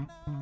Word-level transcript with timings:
Mm-hmm. 0.00 0.39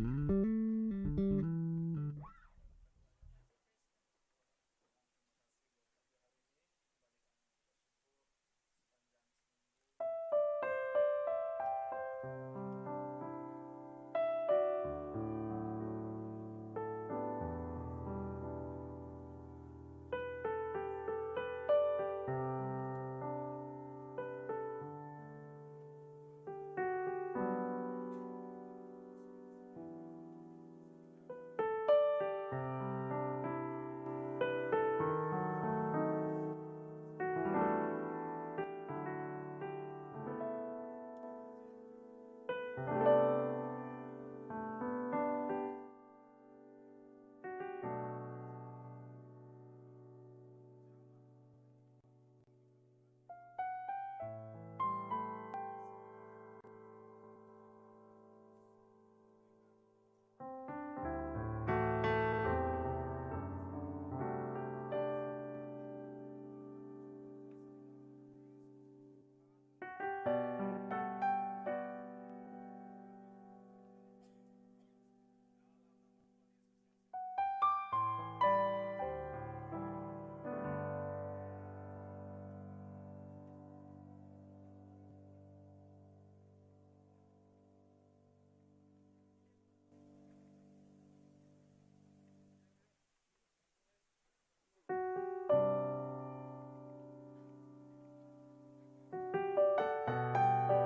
Mm-hmm. 0.00 0.57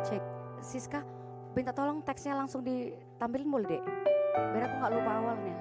Cek, 0.02 0.22
Siska, 0.58 1.00
minta 1.54 1.70
tolong 1.70 2.02
teksnya 2.02 2.34
langsung 2.34 2.66
ditampilin 2.66 3.46
boleh 3.46 3.68
dek? 3.70 3.82
Biar 4.50 4.66
aku 4.66 4.74
nggak 4.82 4.92
lupa 4.98 5.12
awalnya. 5.14 5.56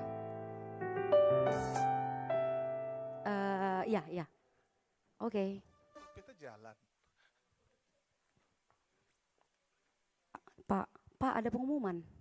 Eh, 3.22 3.82
ya, 3.94 4.02
ya. 4.10 4.26
Oke. 5.22 5.62
Kita 6.18 6.34
jalan. 6.42 6.76
Pak, 10.66 10.88
Pak 11.22 11.34
ada 11.38 11.50
pengumuman. 11.54 12.21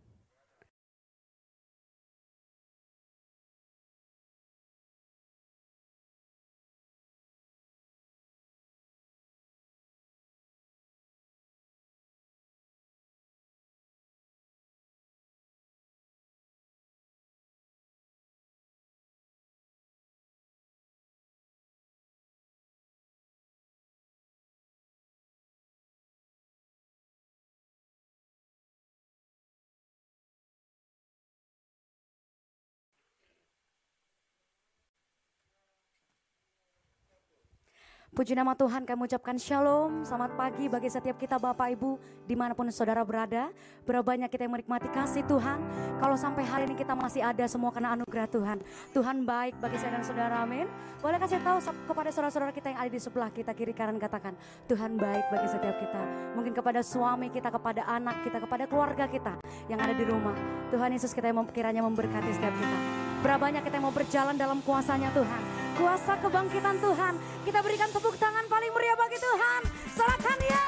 Puji 38.10 38.34
nama 38.34 38.58
Tuhan 38.58 38.82
kami 38.82 39.06
ucapkan 39.06 39.38
shalom, 39.38 40.02
selamat 40.02 40.34
pagi 40.34 40.66
bagi 40.66 40.90
setiap 40.90 41.14
kita 41.14 41.38
Bapak 41.38 41.78
Ibu 41.78 41.94
di 42.26 42.34
mana 42.34 42.58
pun 42.58 42.66
saudara 42.74 43.06
berada. 43.06 43.54
Berapa 43.86 44.02
banyak 44.02 44.26
kita 44.26 44.50
yang 44.50 44.58
menikmati 44.58 44.90
kasih 44.90 45.22
Tuhan. 45.30 45.62
Kalau 46.02 46.18
sampai 46.18 46.42
hari 46.42 46.66
ini 46.66 46.74
kita 46.74 46.98
masih 46.98 47.22
ada 47.22 47.46
semua 47.46 47.70
karena 47.70 47.94
anugerah 47.94 48.26
Tuhan. 48.26 48.58
Tuhan 48.90 49.22
baik 49.22 49.62
bagi 49.62 49.78
saya 49.78 49.94
dan 49.94 50.02
saudara 50.02 50.42
amin. 50.42 50.66
Boleh 50.98 51.22
kasih 51.22 51.38
tahu 51.38 51.62
kepada 51.62 52.10
saudara-saudara 52.10 52.50
kita 52.50 52.74
yang 52.74 52.82
ada 52.82 52.90
di 52.90 52.98
sebelah 52.98 53.30
kita 53.30 53.54
kiri 53.54 53.70
kanan 53.70 53.94
katakan 54.02 54.34
Tuhan 54.66 54.98
baik 54.98 55.30
bagi 55.30 55.46
setiap 55.46 55.78
kita. 55.78 56.02
Mungkin 56.34 56.50
kepada 56.50 56.82
suami 56.82 57.30
kita, 57.30 57.46
kepada 57.46 57.86
anak 57.86 58.26
kita, 58.26 58.42
kepada 58.42 58.66
keluarga 58.66 59.06
kita 59.06 59.38
yang 59.70 59.78
ada 59.78 59.94
di 59.94 60.02
rumah. 60.02 60.34
Tuhan 60.74 60.90
Yesus 60.90 61.14
kita 61.14 61.30
yang 61.30 61.46
kiranya 61.54 61.86
memberkati 61.86 62.34
setiap 62.34 62.58
kita. 62.58 62.78
Berapa 63.22 63.38
banyak 63.38 63.62
kita 63.62 63.78
yang 63.78 63.86
mau 63.86 63.94
berjalan 63.94 64.34
dalam 64.34 64.58
kuasanya 64.66 65.14
Tuhan. 65.14 65.59
Kuasa 65.80 66.12
kebangkitan 66.20 66.76
Tuhan. 66.76 67.16
Kita 67.40 67.64
berikan 67.64 67.88
tepuk 67.88 68.12
tangan 68.20 68.44
paling 68.52 68.68
meriah 68.68 68.92
bagi 69.00 69.16
Tuhan. 69.16 69.62
Sorakan 69.96 70.38
ya. 70.44 70.66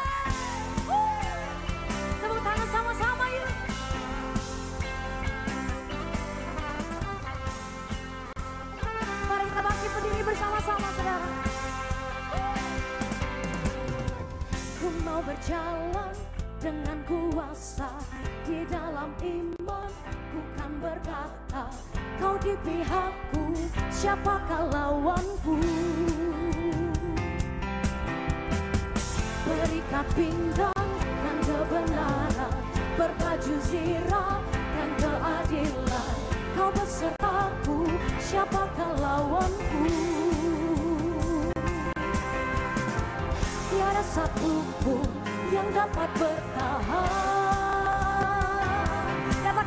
Tepuk 2.16 2.40
tangan 2.40 2.68
sama-sama 2.72 3.24
yuk. 3.28 3.52
Mari 9.28 9.44
kita 9.52 9.60
bangkit 9.60 9.90
berdiri 10.00 10.22
bersama-sama 10.24 10.88
saudara. 10.96 11.28
Ku 14.80 14.88
mau 15.04 15.20
berjalan 15.20 16.16
dengan 16.56 16.98
kuasa 17.04 17.92
di 18.42 18.66
dalam 18.66 19.14
iman 19.22 19.90
ku 20.34 20.40
kan 20.58 20.72
berkata 20.82 21.70
kau 22.18 22.34
di 22.42 22.58
pihakku 22.66 23.54
siapakah 23.86 24.66
lawanku? 24.66 25.62
Berikat 29.46 30.06
pinggang 30.18 30.90
dan 30.98 31.36
kebenaran 31.46 32.52
berbaju 32.98 33.54
zirah 33.62 34.42
dan 34.50 34.90
keadilan. 34.98 36.14
Kau 36.58 36.70
besertaku 36.74 37.86
siapakah 38.18 38.90
lawanku? 38.98 39.86
Tiada 43.70 44.02
satu 44.02 44.66
pun 44.82 45.06
yang 45.54 45.68
dapat 45.70 46.10
bertahan 46.18 47.61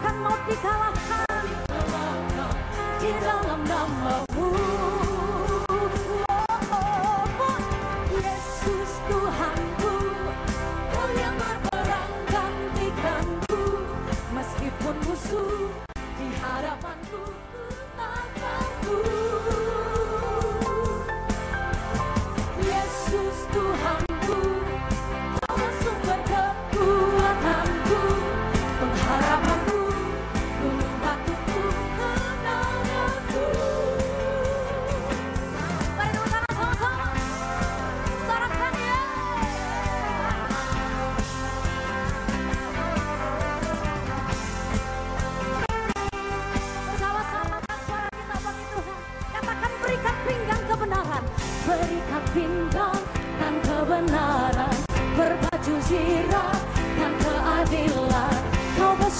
katakan 0.05 0.21
mau 0.21 0.38
dikalahkan 0.45 1.45
di 3.01 3.09
dalam 3.25 3.62
namamu 3.65 4.25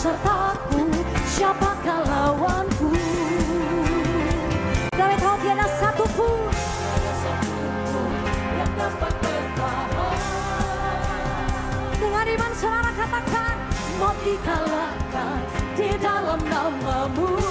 sertaku 0.06 0.86
siapakah 1.34 2.06
lawanku? 2.06 2.94
Dalam 4.94 5.18
kau 5.18 5.34
tiada 5.42 5.66
satu 5.82 6.06
pun. 6.14 6.46
Yang 8.56 8.72
dapat 8.78 9.14
bertahan 9.18 10.14
Dengan 11.98 12.26
iman 12.38 12.52
saudara 12.54 12.92
katakan 12.94 13.56
mau 13.98 14.14
dikalahkan 14.22 15.42
di 15.74 15.90
dalam 15.98 16.40
namamu. 16.46 17.45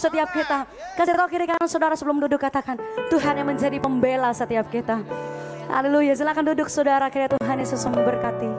setiap 0.00 0.32
kita. 0.32 0.64
Kasih 0.96 1.12
tahu 1.12 1.28
kiri 1.28 1.44
kanan 1.44 1.68
saudara 1.68 1.92
sebelum 1.92 2.24
duduk 2.24 2.40
katakan, 2.40 2.80
Tuhan 3.12 3.36
yang 3.36 3.48
menjadi 3.52 3.76
pembela 3.76 4.32
setiap 4.32 4.72
kita. 4.72 5.04
Haleluya, 5.68 6.16
silakan 6.16 6.56
duduk 6.56 6.72
saudara, 6.72 7.12
kiranya 7.12 7.36
Tuhan 7.36 7.60
Yesus 7.60 7.84
memberkati. 7.84 8.50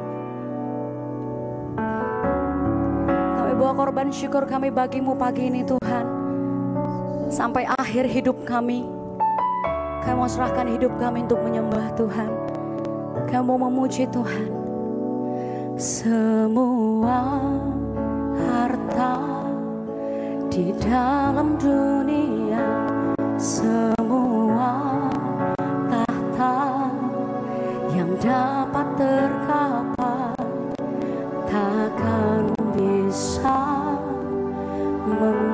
Kami 3.41 3.51
bawa 3.57 3.73
korban 3.73 4.13
syukur 4.13 4.45
kami 4.45 4.69
bagimu 4.69 5.17
pagi 5.17 5.49
ini 5.49 5.65
Tuhan. 5.65 6.05
Sampai 7.33 7.65
akhir 7.65 8.05
hidup 8.05 8.45
kami, 8.45 8.85
kami 10.05 10.15
mau 10.15 10.29
serahkan 10.29 10.69
hidup 10.71 10.93
kami 11.01 11.25
untuk 11.25 11.41
menyembah 11.41 11.89
Tuhan. 11.97 12.31
Kami 13.27 13.43
mau 13.43 13.57
memuji 13.57 14.07
Tuhan. 14.07 14.47
Semua 15.79 17.41
harta 18.37 19.40
di 20.51 20.75
dalam 20.83 21.55
dunia 21.55 22.59
semua 23.39 24.99
tahta 25.87 26.91
yang 27.95 28.11
dapat 28.19 28.87
terkapar 28.99 30.35
takkan 31.47 32.51
bisa 32.75 33.95
meng 35.07 35.50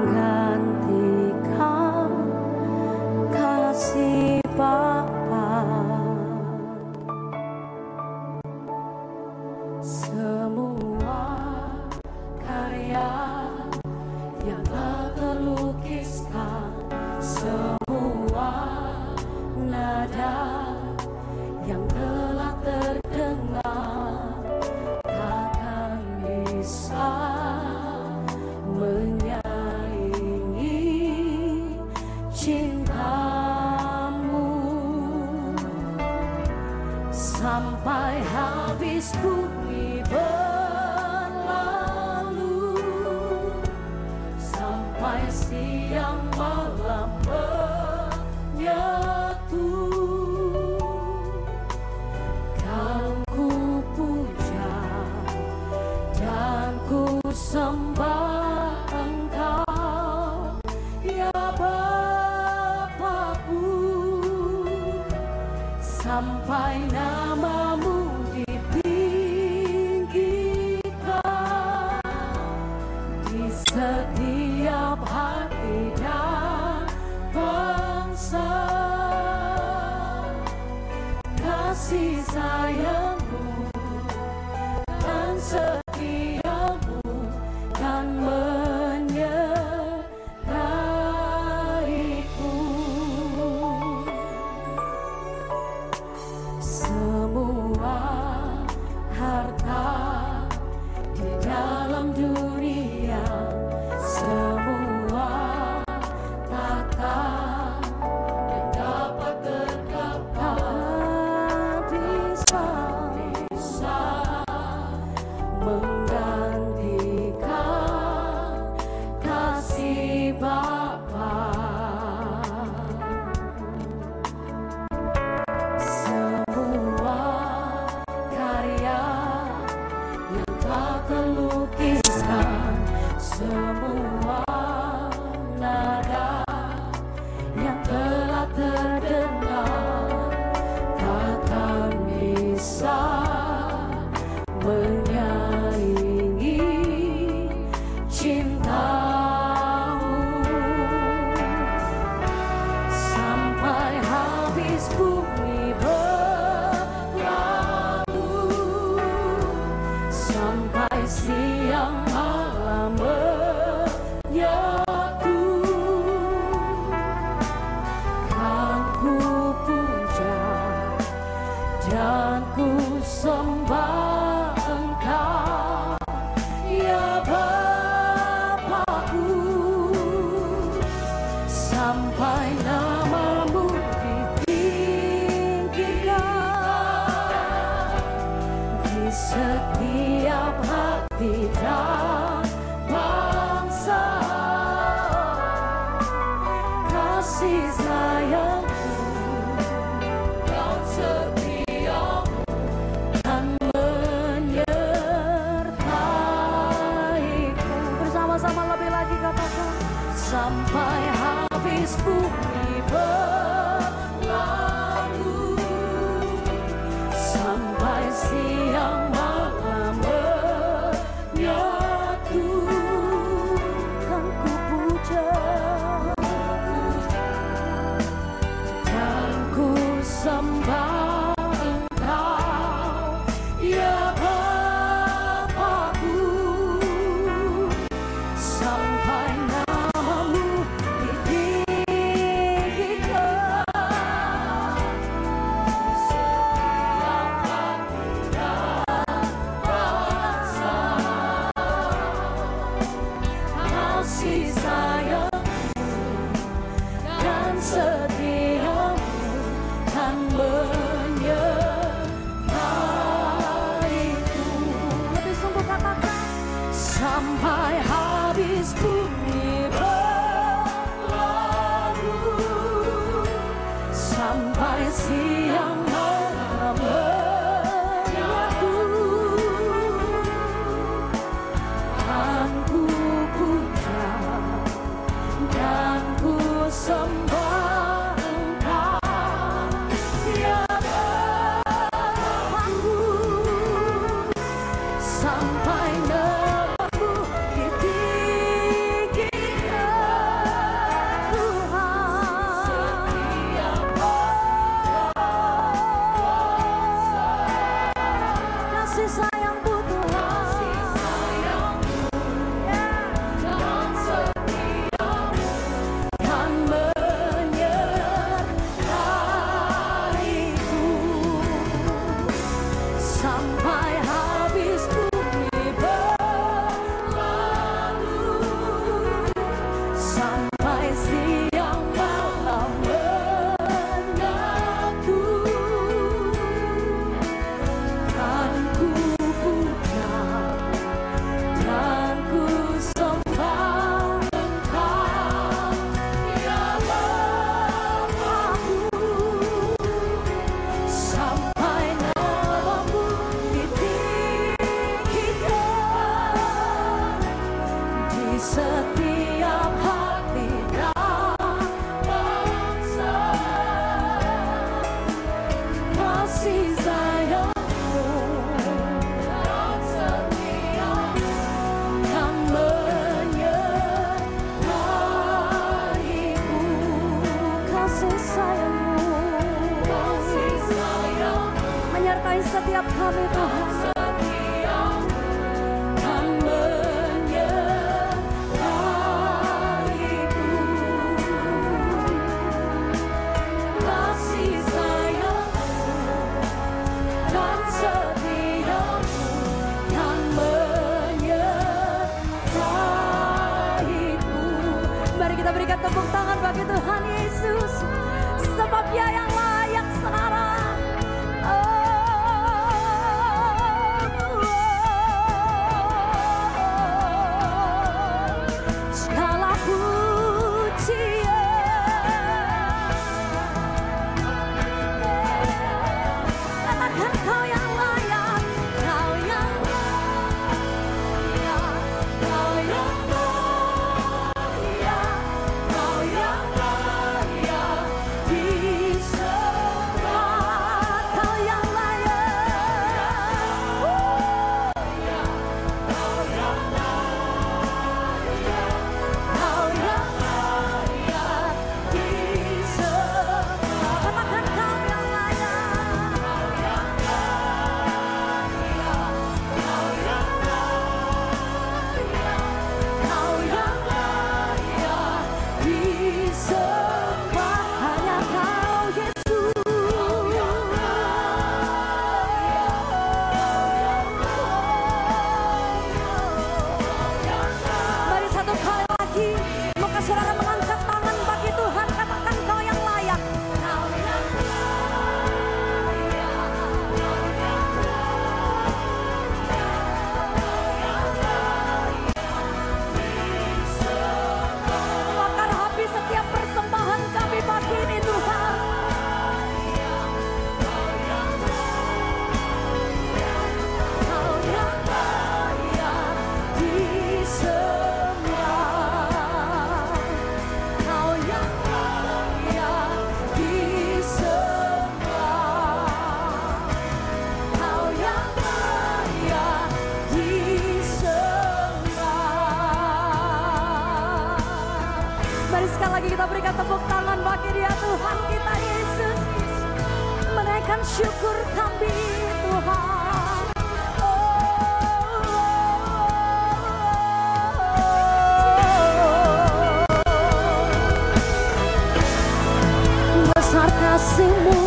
semana. 543.97 544.66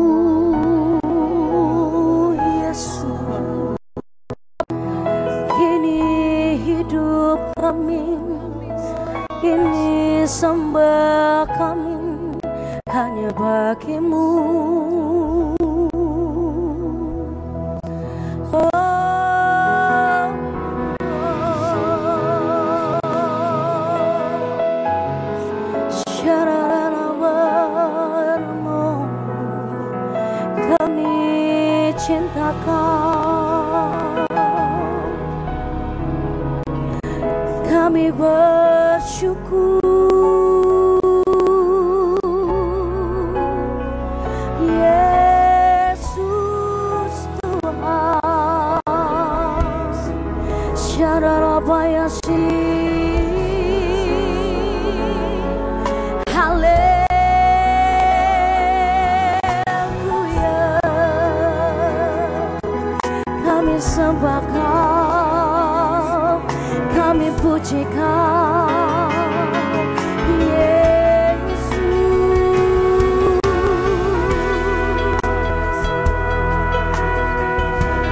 kami 67.11 67.27
pujikan 67.43 69.11
Yesus. 70.39 71.65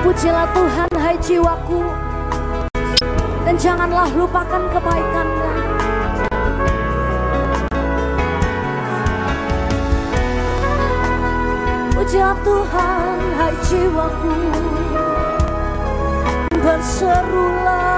Pujilah 0.04 0.52
Tuhan 0.52 0.92
hai 1.00 1.16
jiwaku 1.24 1.80
dan 3.48 3.56
janganlah 3.56 4.12
lupakan 4.20 4.68
kebaikannya. 4.68 5.54
Pujilah 11.96 12.36
Tuhan 12.44 13.16
hai 13.40 13.56
jiwaku 13.64 14.36
berserulah 16.52 17.89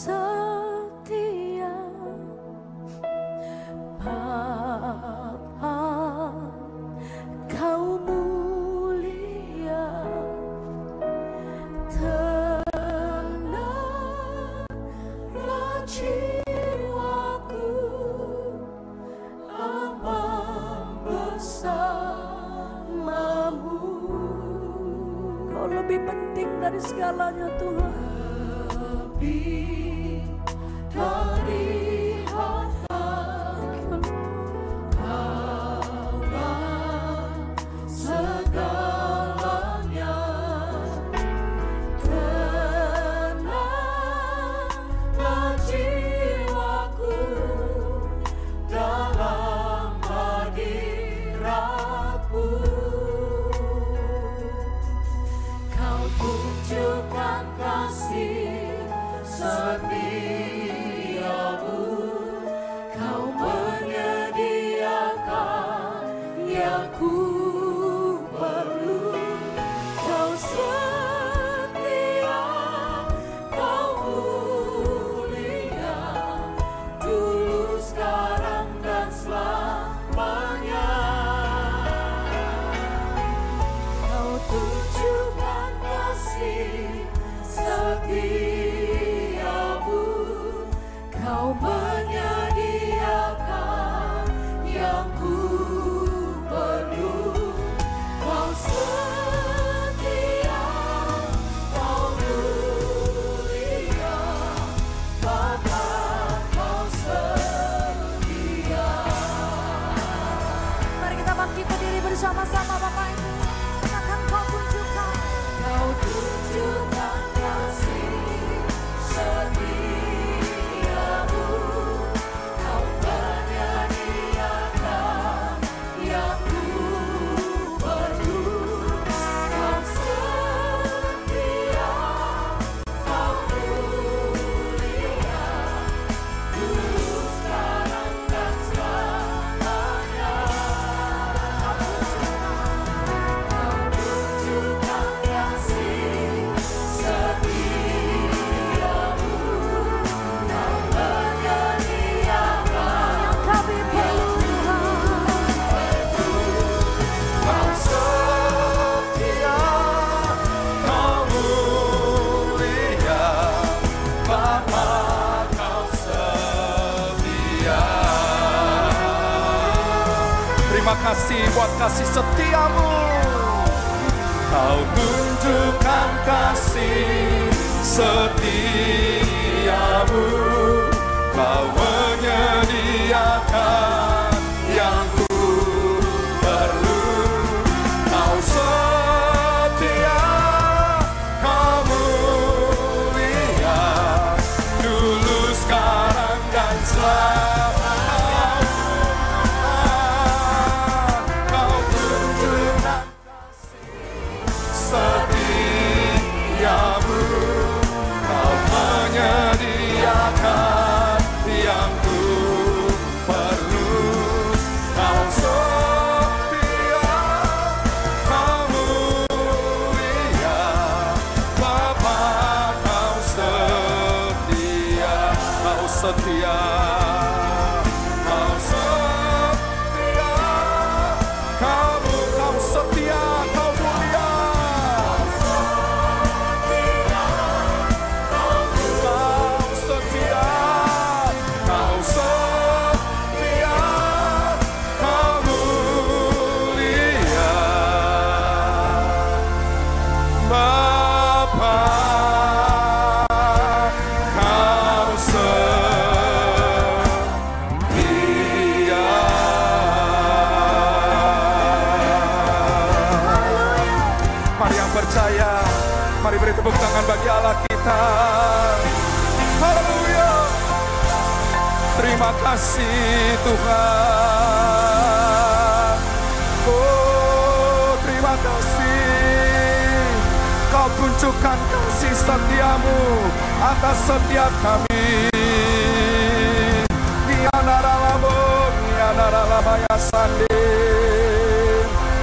Tuhan 0.06 0.55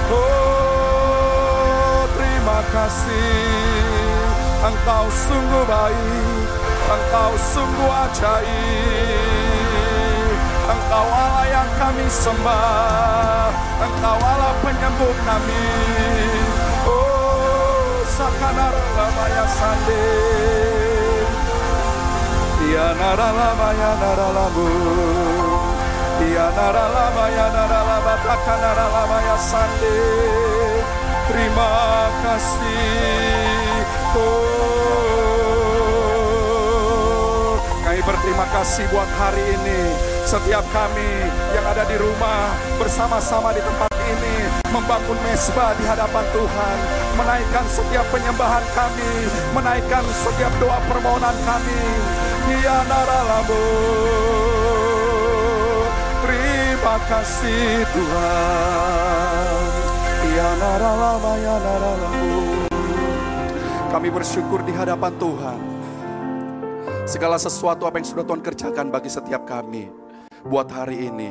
Oh, 0.08 2.06
terima 2.14 2.60
kasih. 2.70 3.84
Engkau 4.64 5.04
sungguh 5.12 5.64
baik, 5.68 6.48
Engkau 6.88 7.32
sungguh 7.36 7.90
ajaib. 8.08 9.28
Engkau 10.64 11.04
Allah 11.04 11.44
yang 11.52 11.70
kami 11.76 12.06
sembah, 12.08 13.52
Engkau 13.82 14.18
Allah 14.22 14.54
penyembuh 14.64 15.14
kami. 15.28 15.68
Oh, 16.88 18.00
sakanara 18.08 18.84
lamaya 18.96 19.44
sande. 19.50 20.83
Ya 22.74 22.90
naralama 22.90 23.70
ya 23.78 23.94
naralamu. 24.02 24.66
Ya 26.26 26.50
naralama 26.58 27.30
ya 27.30 27.46
naralama 27.54 28.18
takanaralama 28.26 29.14
ya 29.30 29.38
sande. 29.38 30.02
Terima 31.30 31.70
kasih. 32.26 33.86
Oh, 34.18 35.54
kami 37.86 38.02
berterima 38.02 38.42
kasih 38.50 38.90
buat 38.90 39.06
hari 39.22 39.54
ini. 39.54 39.94
Setiap 40.26 40.66
kami 40.74 41.30
yang 41.54 41.62
ada 41.70 41.86
di 41.86 41.94
rumah 41.94 42.58
bersama-sama 42.82 43.54
di 43.54 43.62
tempat 43.62 43.94
ini 44.02 44.50
membangun 44.74 45.14
mesbah 45.22 45.78
di 45.78 45.86
hadapan 45.86 46.26
Tuhan, 46.34 46.76
menaikkan 47.22 47.70
setiap 47.70 48.02
penyembahan 48.10 48.66
kami, 48.74 49.30
menaikkan 49.54 50.02
setiap 50.10 50.50
doa 50.58 50.82
permohonan 50.90 51.38
kami. 51.46 52.33
Terima 56.24 56.96
kasih 57.08 57.88
Tuhan. 57.96 59.64
Kami 63.88 64.08
bersyukur 64.10 64.60
di 64.66 64.72
hadapan 64.74 65.12
Tuhan. 65.16 65.58
Segala 67.04 67.36
sesuatu 67.38 67.86
apa 67.86 68.00
yang 68.00 68.08
sudah 68.08 68.24
Tuhan 68.26 68.42
kerjakan 68.42 68.88
bagi 68.90 69.08
setiap 69.12 69.46
kami 69.46 69.88
buat 70.44 70.68
hari 70.68 71.08
ini. 71.08 71.30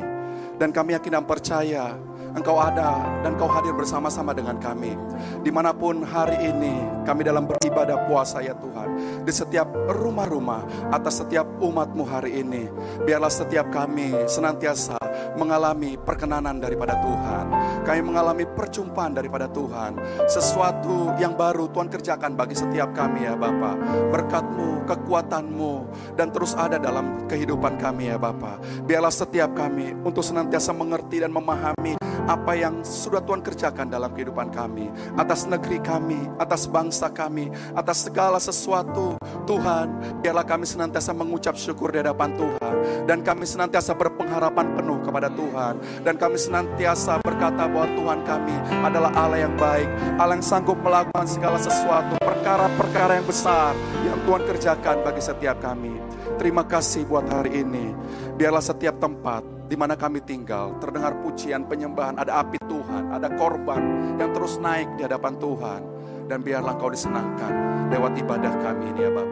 Dan 0.54 0.70
kami 0.70 0.94
yakin 0.94 1.18
dan 1.18 1.26
percaya 1.26 1.98
Engkau 2.34 2.58
ada 2.58 2.98
dan 3.22 3.38
Engkau 3.38 3.46
hadir 3.46 3.70
bersama-sama 3.78 4.34
dengan 4.34 4.58
kami. 4.58 4.98
Di 5.46 5.54
mana 5.54 5.70
pun 5.70 6.02
hari 6.02 6.50
ini 6.50 6.82
kami 7.06 7.22
dalam 7.22 7.46
beribadah 7.46 8.10
puasa 8.10 8.42
ya 8.42 8.58
Tuhan. 8.58 9.22
Di 9.22 9.30
setiap 9.30 9.70
rumah-rumah 9.70 10.90
atas 10.90 11.22
setiap 11.22 11.46
umatmu 11.62 12.02
hari 12.02 12.42
ini. 12.42 12.66
Biarlah 13.06 13.30
setiap 13.30 13.70
kami 13.70 14.26
senantiasa 14.26 14.98
mengalami 15.38 15.94
perkenanan 15.94 16.58
daripada 16.58 16.98
Tuhan. 16.98 17.44
Kami 17.86 18.00
mengalami 18.02 18.50
perjumpaan 18.50 19.14
daripada 19.14 19.46
Tuhan. 19.46 19.94
Sesuatu 20.26 21.14
yang 21.22 21.38
baru 21.38 21.70
Tuhan 21.70 21.86
kerjakan 21.86 22.34
bagi 22.34 22.58
setiap 22.58 22.90
kami 22.98 23.30
ya 23.30 23.38
Bapak. 23.38 24.10
Berkatmu, 24.10 24.90
kekuatanmu, 24.90 25.72
dan 26.18 26.34
terus 26.34 26.58
ada 26.58 26.82
dalam 26.82 27.30
kehidupan 27.30 27.78
kami 27.78 28.10
ya 28.10 28.18
Bapak. 28.18 28.58
Biarlah 28.82 29.14
setiap 29.14 29.54
kami 29.54 29.94
untuk 30.02 30.26
senantiasa 30.26 30.74
mengerti 30.74 31.22
dan 31.22 31.30
memahami 31.30 31.94
apa 32.24 32.56
yang 32.56 32.80
sudah 32.82 33.20
Tuhan 33.24 33.44
kerjakan 33.44 33.92
dalam 33.92 34.12
kehidupan 34.12 34.52
kami, 34.52 34.88
atas 35.16 35.44
negeri 35.44 35.80
kami, 35.80 36.20
atas 36.40 36.64
bangsa 36.68 37.12
kami, 37.12 37.52
atas 37.76 38.08
segala 38.08 38.40
sesuatu. 38.40 39.16
Tuhan, 39.44 40.20
biarlah 40.24 40.46
kami 40.46 40.64
senantiasa 40.64 41.12
mengucap 41.12 41.52
syukur 41.54 41.92
di 41.92 42.00
hadapan 42.00 42.32
Tuhan, 42.32 42.74
dan 43.04 43.20
kami 43.20 43.44
senantiasa 43.44 43.92
berpengharapan 43.92 44.72
penuh 44.72 44.98
kepada 45.04 45.28
Tuhan, 45.28 45.74
dan 46.00 46.14
kami 46.16 46.40
senantiasa 46.40 47.20
berkata 47.20 47.68
bahwa 47.68 47.88
Tuhan 47.92 48.20
kami 48.24 48.56
adalah 48.80 49.12
Allah 49.12 49.44
yang 49.44 49.54
baik, 49.60 49.88
Allah 50.16 50.40
yang 50.40 50.46
sanggup 50.46 50.80
melakukan 50.80 51.28
segala 51.28 51.60
sesuatu, 51.60 52.16
perkara-perkara 52.24 53.20
yang 53.20 53.28
besar 53.28 53.76
yang 54.00 54.18
Tuhan 54.24 54.42
kerjakan 54.48 54.96
bagi 55.04 55.20
setiap 55.20 55.60
kami. 55.60 55.92
Terima 56.40 56.64
kasih 56.64 57.06
buat 57.06 57.28
hari 57.28 57.62
ini. 57.62 57.94
Biarlah 58.34 58.64
setiap 58.64 58.98
tempat 58.98 59.53
di 59.64 59.76
mana 59.80 59.96
kami 59.96 60.20
tinggal, 60.20 60.76
terdengar 60.76 61.16
pujian, 61.24 61.64
penyembahan, 61.64 62.20
ada 62.20 62.44
api 62.44 62.60
Tuhan, 62.68 63.10
ada 63.12 63.32
korban 63.32 64.14
yang 64.20 64.30
terus 64.36 64.60
naik 64.60 64.92
di 65.00 65.08
hadapan 65.08 65.34
Tuhan. 65.40 65.80
Dan 66.24 66.40
biarlah 66.40 66.76
Engkau 66.76 66.88
disenangkan 66.88 67.52
lewat 67.92 68.16
ibadah 68.16 68.52
kami 68.64 68.96
ini 68.96 69.00
ya 69.04 69.10
Bapak. 69.12 69.28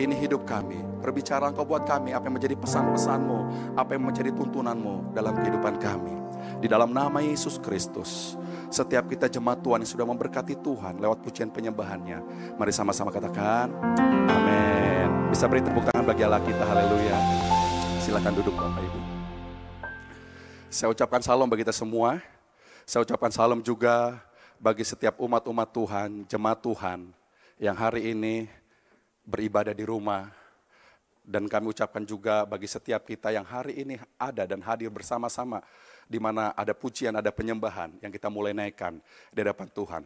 Ini 0.00 0.14
hidup 0.24 0.48
kami, 0.48 0.80
berbicara 1.04 1.52
Engkau 1.52 1.68
buat 1.68 1.84
kami, 1.84 2.16
apa 2.16 2.24
yang 2.24 2.40
menjadi 2.40 2.56
pesan-pesanmu, 2.56 3.38
apa 3.76 3.90
yang 3.92 4.08
menjadi 4.08 4.32
tuntunanmu 4.32 5.12
dalam 5.12 5.36
kehidupan 5.36 5.76
kami. 5.76 6.16
Di 6.64 6.66
dalam 6.72 6.96
nama 6.96 7.20
Yesus 7.20 7.60
Kristus, 7.60 8.40
setiap 8.72 9.04
kita 9.12 9.28
jemaat 9.28 9.60
Tuhan 9.60 9.84
yang 9.84 9.92
sudah 9.92 10.06
memberkati 10.08 10.56
Tuhan 10.64 10.96
lewat 10.96 11.20
pujian 11.20 11.52
penyembahannya. 11.52 12.24
Mari 12.56 12.72
sama-sama 12.72 13.12
katakan, 13.12 13.68
amin. 14.32 15.28
Bisa 15.28 15.44
beri 15.44 15.60
tepuk 15.60 15.84
tangan 15.92 16.08
bagi 16.08 16.24
Allah 16.24 16.40
kita, 16.40 16.64
haleluya. 16.64 17.16
Silakan 18.00 18.32
duduk 18.32 18.56
Bapak 18.56 18.80
Ibu. 18.80 19.11
Saya 20.72 20.88
ucapkan 20.88 21.20
salam 21.20 21.44
bagi 21.52 21.68
kita 21.68 21.76
semua. 21.76 22.16
Saya 22.88 23.04
ucapkan 23.04 23.28
salam 23.28 23.60
juga 23.60 24.16
bagi 24.56 24.80
setiap 24.88 25.20
umat-umat 25.20 25.68
Tuhan, 25.68 26.24
jemaat 26.24 26.64
Tuhan 26.64 27.12
yang 27.60 27.76
hari 27.76 28.16
ini 28.16 28.48
beribadah 29.20 29.76
di 29.76 29.84
rumah. 29.84 30.32
Dan 31.20 31.44
kami 31.44 31.76
ucapkan 31.76 32.00
juga 32.08 32.48
bagi 32.48 32.64
setiap 32.64 33.04
kita 33.04 33.36
yang 33.36 33.44
hari 33.44 33.84
ini 33.84 34.00
ada 34.16 34.48
dan 34.48 34.64
hadir 34.64 34.88
bersama-sama 34.88 35.60
di 36.08 36.16
mana 36.16 36.56
ada 36.56 36.72
pujian, 36.72 37.12
ada 37.12 37.28
penyembahan 37.28 37.92
yang 38.00 38.08
kita 38.08 38.32
mulai 38.32 38.56
naikkan 38.56 38.96
di 39.28 39.44
hadapan 39.44 39.68
Tuhan. 39.68 40.02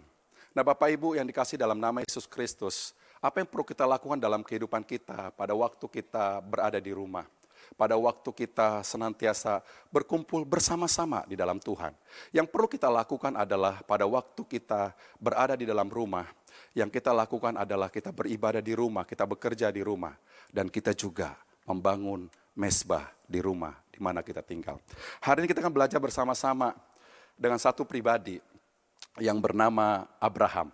Nah 0.51 0.67
Bapak 0.67 0.91
Ibu 0.91 1.15
yang 1.15 1.31
dikasih 1.31 1.63
dalam 1.63 1.79
nama 1.79 2.03
Yesus 2.03 2.27
Kristus, 2.27 2.91
apa 3.23 3.39
yang 3.39 3.47
perlu 3.47 3.63
kita 3.63 3.87
lakukan 3.87 4.19
dalam 4.19 4.43
kehidupan 4.43 4.83
kita 4.83 5.31
pada 5.31 5.55
waktu 5.55 5.87
kita 5.87 6.43
berada 6.43 6.83
di 6.83 6.91
rumah? 6.91 7.36
Pada 7.75 7.99
waktu 7.99 8.31
kita 8.31 8.87
senantiasa 8.87 9.61
berkumpul 9.91 10.47
bersama-sama 10.47 11.27
di 11.27 11.35
dalam 11.35 11.59
Tuhan. 11.59 11.91
Yang 12.31 12.47
perlu 12.55 12.71
kita 12.71 12.87
lakukan 12.87 13.35
adalah 13.35 13.83
pada 13.83 14.07
waktu 14.07 14.47
kita 14.47 14.95
berada 15.19 15.59
di 15.59 15.67
dalam 15.67 15.91
rumah, 15.91 16.31
yang 16.77 16.87
kita 16.87 17.11
lakukan 17.11 17.59
adalah 17.59 17.91
kita 17.91 18.15
beribadah 18.15 18.63
di 18.63 18.79
rumah, 18.79 19.03
kita 19.03 19.27
bekerja 19.27 19.75
di 19.75 19.83
rumah, 19.83 20.15
dan 20.55 20.71
kita 20.71 20.95
juga 20.95 21.35
membangun 21.67 22.31
mesbah 22.55 23.11
di 23.27 23.43
rumah 23.43 23.75
di 23.91 23.99
mana 23.99 24.23
kita 24.23 24.41
tinggal. 24.41 24.79
Hari 25.25 25.45
ini 25.45 25.49
kita 25.51 25.61
akan 25.61 25.75
belajar 25.75 25.99
bersama-sama 25.99 26.73
dengan 27.37 27.61
satu 27.61 27.85
pribadi 27.85 28.41
yang 29.21 29.41
bernama 29.41 30.09
Abraham. 30.21 30.73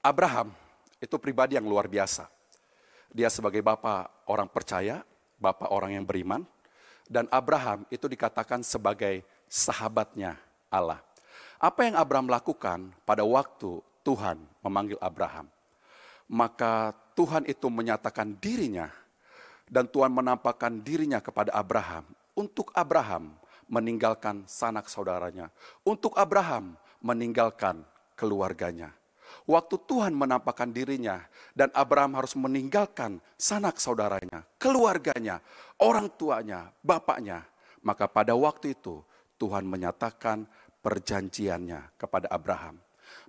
Abraham 0.00 0.52
itu 1.00 1.16
pribadi 1.20 1.56
yang 1.56 1.68
luar 1.68 1.88
biasa. 1.88 2.28
Dia 3.10 3.28
sebagai 3.32 3.60
bapak 3.60 4.28
orang 4.30 4.46
percaya, 4.46 5.02
bapak 5.40 5.72
orang 5.72 5.96
yang 5.96 6.06
beriman, 6.06 6.44
dan 7.10 7.26
Abraham 7.32 7.88
itu 7.90 8.06
dikatakan 8.06 8.62
sebagai 8.62 9.26
sahabatnya 9.50 10.38
Allah. 10.70 11.02
Apa 11.58 11.88
yang 11.88 11.98
Abraham 11.98 12.30
lakukan 12.30 12.94
pada 13.02 13.26
waktu 13.26 13.82
Tuhan 14.06 14.38
memanggil 14.62 15.00
Abraham? 15.02 15.50
Maka 16.30 16.94
Tuhan 17.18 17.42
itu 17.50 17.66
menyatakan 17.66 18.38
dirinya 18.38 18.86
dan 19.66 19.90
Tuhan 19.90 20.14
menampakkan 20.14 20.78
dirinya 20.78 21.18
kepada 21.18 21.50
Abraham 21.50 22.06
untuk 22.38 22.70
Abraham 22.72 23.34
meninggalkan 23.70 24.46
sanak 24.46 24.86
saudaranya, 24.90 25.50
untuk 25.82 26.14
Abraham 26.18 26.74
meninggalkan 27.02 27.82
keluarganya. 28.18 28.99
Waktu 29.50 29.82
Tuhan 29.82 30.14
menampakkan 30.14 30.70
dirinya 30.70 31.26
dan 31.58 31.74
Abraham 31.74 32.22
harus 32.22 32.38
meninggalkan 32.38 33.18
sanak 33.34 33.82
saudaranya, 33.82 34.46
keluarganya, 34.62 35.42
orang 35.82 36.06
tuanya, 36.14 36.70
bapaknya. 36.86 37.42
Maka 37.82 38.06
pada 38.06 38.38
waktu 38.38 38.78
itu 38.78 39.02
Tuhan 39.42 39.66
menyatakan 39.66 40.46
perjanjiannya 40.86 41.98
kepada 41.98 42.30
Abraham. 42.30 42.78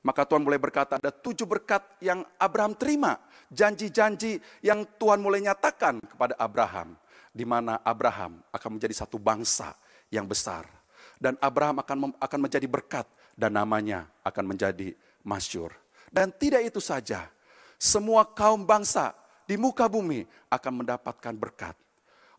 Maka 0.05 0.21
Tuhan 0.29 0.45
mulai 0.45 0.61
berkata 0.61 1.01
ada 1.01 1.09
tujuh 1.09 1.49
berkat 1.49 1.81
yang 1.97 2.21
Abraham 2.37 2.77
terima. 2.77 3.17
Janji-janji 3.49 4.37
yang 4.61 4.85
Tuhan 5.01 5.25
mulai 5.25 5.41
nyatakan 5.41 6.05
kepada 6.05 6.37
Abraham. 6.37 7.01
Di 7.33 7.49
mana 7.49 7.81
Abraham 7.81 8.45
akan 8.53 8.69
menjadi 8.77 8.93
satu 8.93 9.17
bangsa 9.17 9.73
yang 10.13 10.29
besar. 10.29 10.69
Dan 11.17 11.33
Abraham 11.41 11.81
akan 11.81 12.13
akan 12.21 12.39
menjadi 12.45 12.69
berkat 12.69 13.09
dan 13.33 13.57
namanya 13.57 14.05
akan 14.21 14.53
menjadi 14.53 14.93
masyur. 15.25 15.81
Dan 16.11 16.35
tidak 16.35 16.67
itu 16.67 16.83
saja, 16.83 17.31
semua 17.79 18.27
kaum 18.27 18.67
bangsa 18.67 19.15
di 19.47 19.55
muka 19.55 19.87
bumi 19.87 20.27
akan 20.51 20.83
mendapatkan 20.83 21.33
berkat. 21.39 21.73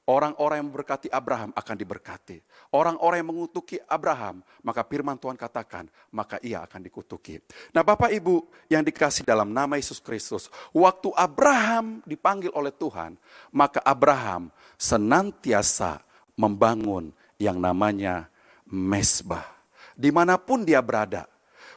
Orang-orang 0.02 0.58
yang 0.58 0.68
memberkati 0.68 1.08
Abraham 1.14 1.54
akan 1.54 1.76
diberkati. 1.78 2.42
Orang-orang 2.74 3.22
yang 3.22 3.30
mengutuki 3.30 3.78
Abraham, 3.86 4.42
maka 4.60 4.82
firman 4.82 5.14
Tuhan 5.14 5.38
katakan, 5.38 5.86
maka 6.10 6.42
ia 6.42 6.58
akan 6.66 6.82
dikutuki. 6.82 7.38
Nah 7.70 7.86
Bapak 7.86 8.10
Ibu 8.10 8.66
yang 8.66 8.82
dikasih 8.82 9.22
dalam 9.22 9.54
nama 9.54 9.78
Yesus 9.78 10.02
Kristus, 10.02 10.50
waktu 10.74 11.14
Abraham 11.14 12.02
dipanggil 12.02 12.50
oleh 12.50 12.74
Tuhan, 12.74 13.14
maka 13.54 13.78
Abraham 13.86 14.50
senantiasa 14.74 16.02
membangun 16.34 17.14
yang 17.38 17.62
namanya 17.62 18.26
mesbah. 18.66 19.46
Di 19.94 20.10
mana 20.10 20.34
pun 20.34 20.66
dia 20.66 20.82
berada, 20.82 21.30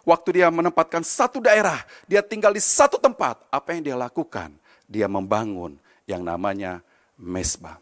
waktu 0.05 0.39
dia 0.41 0.47
menempatkan 0.53 1.01
satu 1.01 1.41
daerah, 1.41 1.83
dia 2.05 2.21
tinggal 2.21 2.53
di 2.53 2.61
satu 2.61 3.01
tempat, 3.01 3.41
apa 3.49 3.75
yang 3.75 3.81
dia 3.83 3.97
lakukan? 3.97 4.53
Dia 4.85 5.09
membangun 5.09 5.75
yang 6.05 6.21
namanya 6.21 6.79
mesbah. 7.17 7.81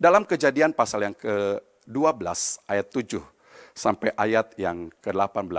Dalam 0.00 0.24
kejadian 0.26 0.72
pasal 0.72 1.06
yang 1.06 1.14
ke-12 1.14 2.26
ayat 2.66 2.86
7 2.88 3.20
sampai 3.76 4.10
ayat 4.16 4.56
yang 4.56 4.88
ke-18. 5.04 5.52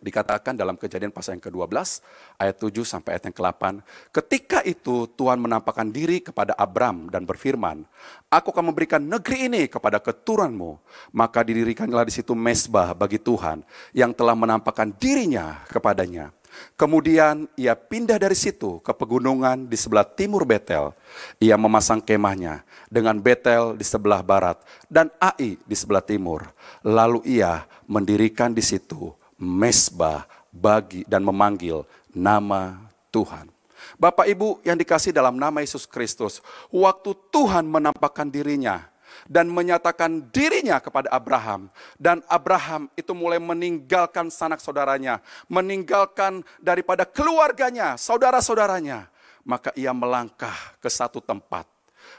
Dikatakan 0.00 0.56
dalam 0.56 0.80
kejadian 0.80 1.12
pasal 1.12 1.36
yang 1.36 1.44
ke-12 1.44 2.00
ayat 2.40 2.56
7 2.56 2.72
sampai 2.88 3.20
ayat 3.20 3.28
yang 3.28 3.36
ke-8. 3.36 3.62
Ketika 4.08 4.58
itu 4.64 5.04
Tuhan 5.12 5.36
menampakkan 5.36 5.92
diri 5.92 6.24
kepada 6.24 6.56
Abram 6.56 7.12
dan 7.12 7.28
berfirman, 7.28 7.84
Aku 8.32 8.48
akan 8.48 8.72
memberikan 8.72 9.04
negeri 9.04 9.52
ini 9.52 9.68
kepada 9.68 10.00
keturunanmu. 10.00 10.80
Maka 11.12 11.44
didirikanlah 11.44 12.08
di 12.08 12.16
situ 12.16 12.32
mesbah 12.32 12.96
bagi 12.96 13.20
Tuhan 13.20 13.60
yang 13.92 14.16
telah 14.16 14.32
menampakkan 14.32 14.88
dirinya 14.96 15.60
kepadanya. 15.68 16.32
Kemudian 16.74 17.46
ia 17.54 17.76
pindah 17.76 18.18
dari 18.18 18.34
situ 18.34 18.82
ke 18.82 18.90
pegunungan 18.90 19.68
di 19.68 19.76
sebelah 19.78 20.02
timur 20.02 20.42
Betel. 20.48 20.96
Ia 21.38 21.54
memasang 21.54 22.02
kemahnya 22.02 22.66
dengan 22.88 23.20
Betel 23.20 23.76
di 23.76 23.84
sebelah 23.86 24.24
barat 24.24 24.58
dan 24.90 25.12
Ai 25.20 25.60
di 25.60 25.76
sebelah 25.76 26.02
timur. 26.02 26.48
Lalu 26.82 27.38
ia 27.38 27.68
mendirikan 27.86 28.50
di 28.50 28.64
situ 28.64 29.19
mesbah 29.40 30.28
bagi 30.52 31.02
dan 31.08 31.24
memanggil 31.24 31.88
nama 32.12 32.76
Tuhan. 33.08 33.48
Bapak 33.96 34.28
Ibu 34.28 34.60
yang 34.62 34.76
dikasih 34.76 35.10
dalam 35.10 35.40
nama 35.40 35.64
Yesus 35.64 35.88
Kristus, 35.88 36.44
waktu 36.68 37.16
Tuhan 37.32 37.64
menampakkan 37.64 38.28
dirinya 38.28 38.90
dan 39.26 39.50
menyatakan 39.50 40.30
dirinya 40.30 40.78
kepada 40.78 41.10
Abraham. 41.10 41.68
Dan 41.96 42.22
Abraham 42.30 42.88
itu 42.94 43.12
mulai 43.16 43.40
meninggalkan 43.42 44.30
sanak 44.30 44.62
saudaranya, 44.62 45.20
meninggalkan 45.50 46.46
daripada 46.60 47.02
keluarganya, 47.08 47.96
saudara-saudaranya. 47.98 49.10
Maka 49.42 49.72
ia 49.74 49.90
melangkah 49.96 50.76
ke 50.78 50.88
satu 50.92 51.18
tempat. 51.18 51.64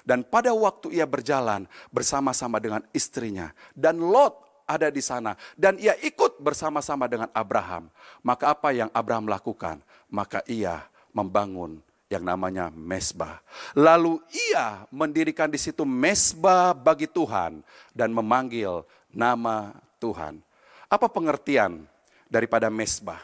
Dan 0.02 0.26
pada 0.26 0.50
waktu 0.54 0.98
ia 0.98 1.06
berjalan 1.06 1.70
bersama-sama 1.94 2.58
dengan 2.58 2.82
istrinya. 2.92 3.54
Dan 3.78 4.02
Lot 4.02 4.51
ada 4.76 4.88
di 4.88 5.04
sana. 5.04 5.36
Dan 5.60 5.76
ia 5.78 5.96
ikut 6.00 6.40
bersama-sama 6.40 7.06
dengan 7.12 7.28
Abraham. 7.36 7.92
Maka 8.24 8.56
apa 8.56 8.72
yang 8.72 8.90
Abraham 8.96 9.28
lakukan? 9.28 9.84
Maka 10.08 10.44
ia 10.48 10.88
membangun 11.12 11.84
yang 12.12 12.28
namanya 12.28 12.68
mesbah. 12.76 13.40
Lalu 13.72 14.20
ia 14.52 14.84
mendirikan 14.92 15.48
di 15.48 15.56
situ 15.56 15.88
mesbah 15.88 16.76
bagi 16.76 17.08
Tuhan 17.08 17.64
dan 17.96 18.12
memanggil 18.12 18.84
nama 19.12 19.72
Tuhan. 20.00 20.44
Apa 20.92 21.08
pengertian 21.08 21.88
daripada 22.28 22.68
mesbah? 22.68 23.24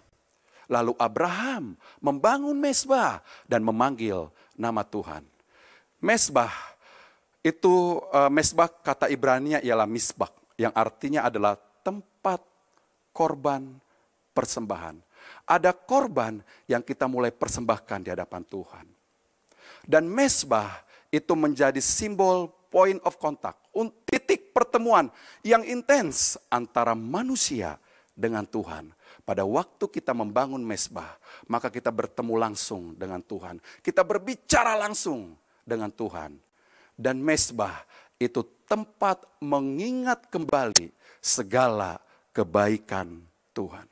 Lalu 0.72 0.96
Abraham 1.00 1.76
membangun 2.00 2.56
mesbah 2.56 3.20
dan 3.44 3.64
memanggil 3.64 4.32
nama 4.56 4.88
Tuhan. 4.88 5.24
Mesbah 6.00 6.52
itu 7.44 8.04
uh, 8.12 8.32
mesbah 8.32 8.68
kata 8.72 9.08
Ibrani 9.08 9.60
ialah 9.64 9.88
misbah 9.88 10.32
yang 10.58 10.74
artinya 10.74 11.30
adalah 11.30 11.56
tempat 11.86 12.42
korban 13.14 13.78
persembahan 14.34 15.08
ada 15.48 15.72
korban 15.72 16.44
yang 16.68 16.84
kita 16.84 17.08
mulai 17.08 17.32
persembahkan 17.32 18.04
di 18.04 18.10
hadapan 18.12 18.44
Tuhan. 18.44 18.86
Dan 19.88 20.12
mesbah 20.12 20.84
itu 21.08 21.32
menjadi 21.36 21.80
simbol 21.80 22.52
point 22.68 23.00
of 23.08 23.16
contact, 23.16 23.72
titik 24.04 24.52
pertemuan 24.52 25.08
yang 25.40 25.64
intens 25.64 26.36
antara 26.52 26.92
manusia 26.92 27.80
dengan 28.12 28.44
Tuhan. 28.44 28.92
Pada 29.24 29.44
waktu 29.44 29.88
kita 29.92 30.16
membangun 30.16 30.64
mesbah, 30.64 31.20
maka 31.48 31.68
kita 31.68 31.92
bertemu 31.92 32.36
langsung 32.36 32.96
dengan 32.96 33.20
Tuhan. 33.24 33.60
Kita 33.84 34.04
berbicara 34.04 34.76
langsung 34.76 35.36
dengan 35.64 35.92
Tuhan. 35.92 36.36
Dan 36.96 37.20
mesbah 37.20 37.84
itu 38.20 38.44
tempat 38.68 39.24
mengingat 39.40 40.28
kembali 40.28 40.92
segala 41.24 41.98
kebaikan 42.36 43.24
Tuhan. 43.56 43.88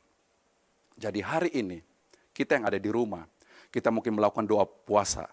Jadi 0.99 1.19
hari 1.23 1.51
ini, 1.55 1.79
kita 2.35 2.59
yang 2.59 2.67
ada 2.67 2.79
di 2.79 2.91
rumah, 2.91 3.23
kita 3.71 3.89
mungkin 3.89 4.15
melakukan 4.19 4.45
doa 4.45 4.67
puasa. 4.67 5.27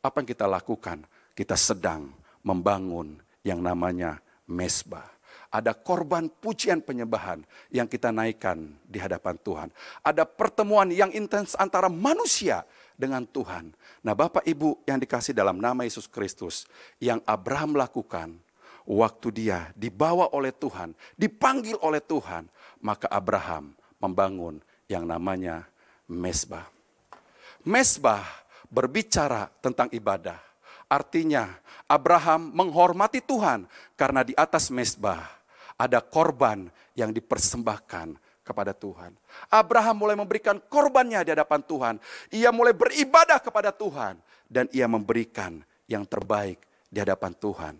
Apa 0.00 0.22
yang 0.22 0.28
kita 0.28 0.46
lakukan? 0.46 1.02
Kita 1.36 1.56
sedang 1.58 2.12
membangun 2.44 3.18
yang 3.44 3.60
namanya 3.60 4.20
mesbah. 4.48 5.04
Ada 5.52 5.72
korban 5.72 6.28
pujian 6.28 6.84
penyembahan 6.84 7.40
yang 7.72 7.88
kita 7.88 8.12
naikkan 8.12 8.76
di 8.84 9.00
hadapan 9.00 9.36
Tuhan. 9.40 9.68
Ada 10.04 10.28
pertemuan 10.28 10.92
yang 10.92 11.12
intens 11.12 11.56
antara 11.56 11.88
manusia 11.88 12.64
dengan 12.96 13.24
Tuhan. 13.28 13.72
Nah 14.02 14.14
Bapak 14.16 14.42
Ibu 14.44 14.84
yang 14.88 15.00
dikasih 15.00 15.36
dalam 15.36 15.60
nama 15.60 15.84
Yesus 15.84 16.08
Kristus, 16.08 16.64
yang 16.98 17.20
Abraham 17.28 17.76
lakukan, 17.76 18.36
waktu 18.86 19.28
dia 19.34 19.74
dibawa 19.74 20.30
oleh 20.32 20.54
Tuhan, 20.54 20.94
dipanggil 21.18 21.76
oleh 21.82 22.00
Tuhan, 22.00 22.46
maka 22.80 23.10
Abraham 23.10 23.74
membangun 23.98 24.62
yang 24.86 25.04
namanya 25.04 25.66
mesbah. 26.06 26.70
Mesbah 27.66 28.22
berbicara 28.70 29.50
tentang 29.58 29.90
ibadah. 29.90 30.38
Artinya 30.86 31.50
Abraham 31.90 32.54
menghormati 32.54 33.18
Tuhan 33.18 33.66
karena 33.98 34.22
di 34.22 34.38
atas 34.38 34.70
mesbah 34.70 35.26
ada 35.74 35.98
korban 35.98 36.70
yang 36.94 37.10
dipersembahkan 37.10 38.14
kepada 38.46 38.70
Tuhan. 38.70 39.10
Abraham 39.50 39.98
mulai 39.98 40.14
memberikan 40.14 40.62
korbannya 40.70 41.26
di 41.26 41.34
hadapan 41.34 41.60
Tuhan. 41.66 41.94
Ia 42.30 42.54
mulai 42.54 42.70
beribadah 42.70 43.42
kepada 43.42 43.74
Tuhan 43.74 44.22
dan 44.46 44.70
ia 44.70 44.86
memberikan 44.86 45.58
yang 45.90 46.06
terbaik 46.06 46.62
di 46.86 47.02
hadapan 47.02 47.34
Tuhan. 47.34 47.74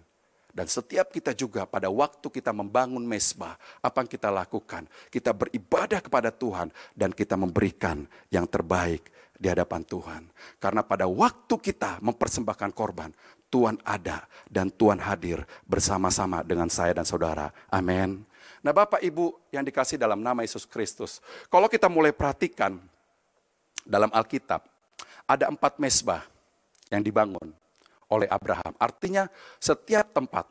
Dan 0.57 0.73
setiap 0.73 1.13
kita 1.13 1.37
juga 1.37 1.69
pada 1.69 1.93
waktu 1.93 2.33
kita 2.33 2.49
membangun 2.49 3.05
mesbah, 3.05 3.61
apa 3.85 4.01
yang 4.01 4.09
kita 4.09 4.33
lakukan? 4.33 4.89
Kita 5.13 5.37
beribadah 5.37 6.01
kepada 6.01 6.33
Tuhan 6.33 6.73
dan 6.97 7.13
kita 7.13 7.37
memberikan 7.37 8.09
yang 8.33 8.49
terbaik 8.49 9.13
di 9.37 9.53
hadapan 9.53 9.85
Tuhan. 9.85 10.33
Karena 10.57 10.81
pada 10.81 11.05
waktu 11.05 11.61
kita 11.61 12.01
mempersembahkan 12.01 12.73
korban, 12.73 13.13
Tuhan 13.53 13.77
ada 13.85 14.25
dan 14.49 14.73
Tuhan 14.73 14.97
hadir 14.97 15.45
bersama-sama 15.69 16.41
dengan 16.41 16.73
saya 16.73 16.97
dan 16.97 17.05
saudara. 17.05 17.53
Amin. 17.69 18.25
Nah 18.65 18.73
Bapak 18.73 19.05
Ibu 19.05 19.53
yang 19.53 19.61
dikasih 19.61 20.01
dalam 20.01 20.25
nama 20.25 20.41
Yesus 20.41 20.65
Kristus. 20.65 21.21
Kalau 21.53 21.69
kita 21.69 21.93
mulai 21.93 22.17
perhatikan 22.17 22.81
dalam 23.85 24.09
Alkitab, 24.09 24.65
ada 25.29 25.53
empat 25.53 25.77
mesbah 25.77 26.25
yang 26.89 27.05
dibangun 27.05 27.53
oleh 28.11 28.29
Abraham. 28.31 28.73
Artinya 28.79 29.27
setiap 29.59 30.15
tempat, 30.15 30.47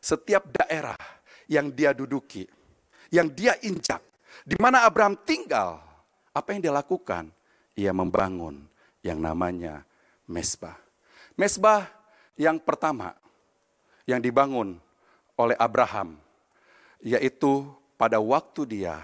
setiap 0.00 0.48
daerah 0.52 0.98
yang 1.48 1.68
dia 1.72 1.92
duduki, 1.92 2.48
yang 3.12 3.28
dia 3.32 3.56
injak, 3.64 4.00
di 4.44 4.56
mana 4.60 4.84
Abraham 4.88 5.16
tinggal, 5.24 5.80
apa 6.32 6.48
yang 6.52 6.60
dia 6.64 6.74
lakukan? 6.74 7.30
Ia 7.74 7.90
membangun 7.90 8.64
yang 9.02 9.18
namanya 9.18 9.82
mesbah. 10.30 10.78
Mesbah 11.34 11.90
yang 12.38 12.62
pertama 12.62 13.14
yang 14.06 14.22
dibangun 14.22 14.78
oleh 15.34 15.58
Abraham, 15.58 16.14
yaitu 17.02 17.66
pada 17.98 18.22
waktu 18.22 18.62
dia 18.78 19.02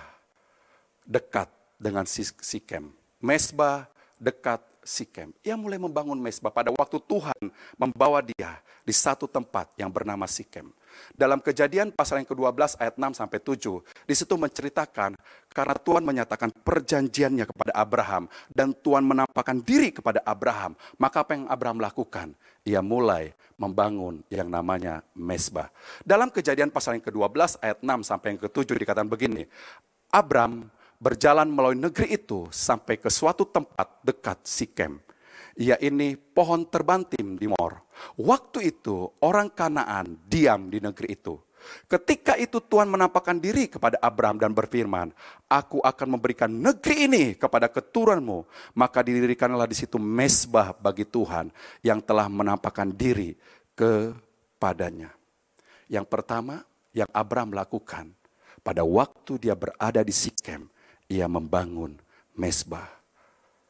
dekat 1.02 1.50
dengan 1.74 2.06
Sikem. 2.06 2.94
Mesbah 3.18 3.90
dekat 4.20 4.62
Sikem. 4.82 5.30
Ia 5.44 5.54
mulai 5.56 5.76
membangun 5.76 6.16
mesbah 6.16 6.50
pada 6.52 6.72
waktu 6.72 6.98
Tuhan 7.04 7.42
membawa 7.76 8.24
dia 8.24 8.60
di 8.84 8.94
satu 8.96 9.28
tempat 9.28 9.70
yang 9.76 9.92
bernama 9.92 10.24
Sikem. 10.24 10.72
Dalam 11.14 11.38
kejadian 11.38 11.94
pasal 11.94 12.20
yang 12.22 12.28
ke-12 12.28 12.80
ayat 12.80 12.94
6 12.98 13.20
sampai 13.20 13.38
7, 13.38 13.80
di 14.08 14.14
situ 14.16 14.34
menceritakan 14.34 15.14
karena 15.50 15.74
Tuhan 15.78 16.02
menyatakan 16.02 16.50
perjanjiannya 16.50 17.46
kepada 17.46 17.72
Abraham 17.76 18.26
dan 18.50 18.74
Tuhan 18.74 19.06
menampakkan 19.06 19.62
diri 19.62 19.94
kepada 19.94 20.20
Abraham, 20.26 20.74
maka 20.98 21.22
apa 21.22 21.38
yang 21.38 21.46
Abraham 21.46 21.78
lakukan? 21.78 22.34
Ia 22.66 22.82
mulai 22.82 23.32
membangun 23.60 24.24
yang 24.32 24.48
namanya 24.48 25.04
mesbah. 25.12 25.68
Dalam 26.02 26.32
kejadian 26.32 26.72
pasal 26.72 26.98
yang 26.98 27.04
ke-12 27.04 27.60
ayat 27.60 27.78
6 27.84 28.08
sampai 28.08 28.26
yang 28.34 28.40
ke-7 28.40 28.74
dikatakan 28.74 29.08
begini, 29.08 29.44
Abraham 30.10 30.66
berjalan 31.00 31.48
melalui 31.48 31.80
negeri 31.80 32.20
itu 32.20 32.46
sampai 32.52 33.00
ke 33.00 33.08
suatu 33.08 33.48
tempat 33.48 34.04
dekat 34.04 34.44
Sikem. 34.44 35.00
Ya 35.56 35.80
ini 35.80 36.14
pohon 36.14 36.68
terbantim 36.68 37.34
di 37.40 37.48
Mor. 37.50 37.82
Waktu 38.20 38.70
itu 38.70 39.10
orang 39.24 39.50
Kanaan 39.50 40.20
diam 40.28 40.70
di 40.70 40.78
negeri 40.78 41.16
itu. 41.16 41.36
Ketika 41.84 42.40
itu 42.40 42.56
Tuhan 42.56 42.88
menampakkan 42.88 43.36
diri 43.36 43.68
kepada 43.68 44.00
Abraham 44.00 44.40
dan 44.40 44.56
berfirman, 44.56 45.12
Aku 45.44 45.84
akan 45.84 46.16
memberikan 46.16 46.48
negeri 46.48 47.04
ini 47.04 47.24
kepada 47.36 47.68
keturunanmu. 47.68 48.48
Maka 48.72 49.04
didirikanlah 49.04 49.68
di 49.68 49.76
situ 49.76 50.00
mesbah 50.00 50.72
bagi 50.72 51.04
Tuhan 51.04 51.52
yang 51.84 52.00
telah 52.00 52.32
menampakkan 52.32 52.88
diri 52.88 53.36
kepadanya. 53.76 55.12
Yang 55.90 56.06
pertama 56.08 56.64
yang 56.96 57.10
Abraham 57.12 57.52
lakukan 57.52 58.14
pada 58.64 58.86
waktu 58.86 59.36
dia 59.36 59.58
berada 59.58 60.00
di 60.00 60.14
Sikem, 60.14 60.69
ia 61.10 61.26
membangun 61.26 61.98
mesbah. 62.38 62.86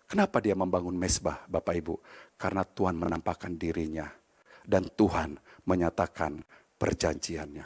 Kenapa 0.05 0.45
dia 0.45 0.53
membangun 0.53 0.93
mesbah, 0.93 1.41
Bapak 1.49 1.74
Ibu? 1.80 1.95
Karena 2.36 2.66
Tuhan 2.66 3.01
menampakkan 3.01 3.57
dirinya 3.57 4.05
dan 4.66 4.84
Tuhan 4.93 5.41
menyatakan 5.64 6.45
perjanjiannya. 6.76 7.64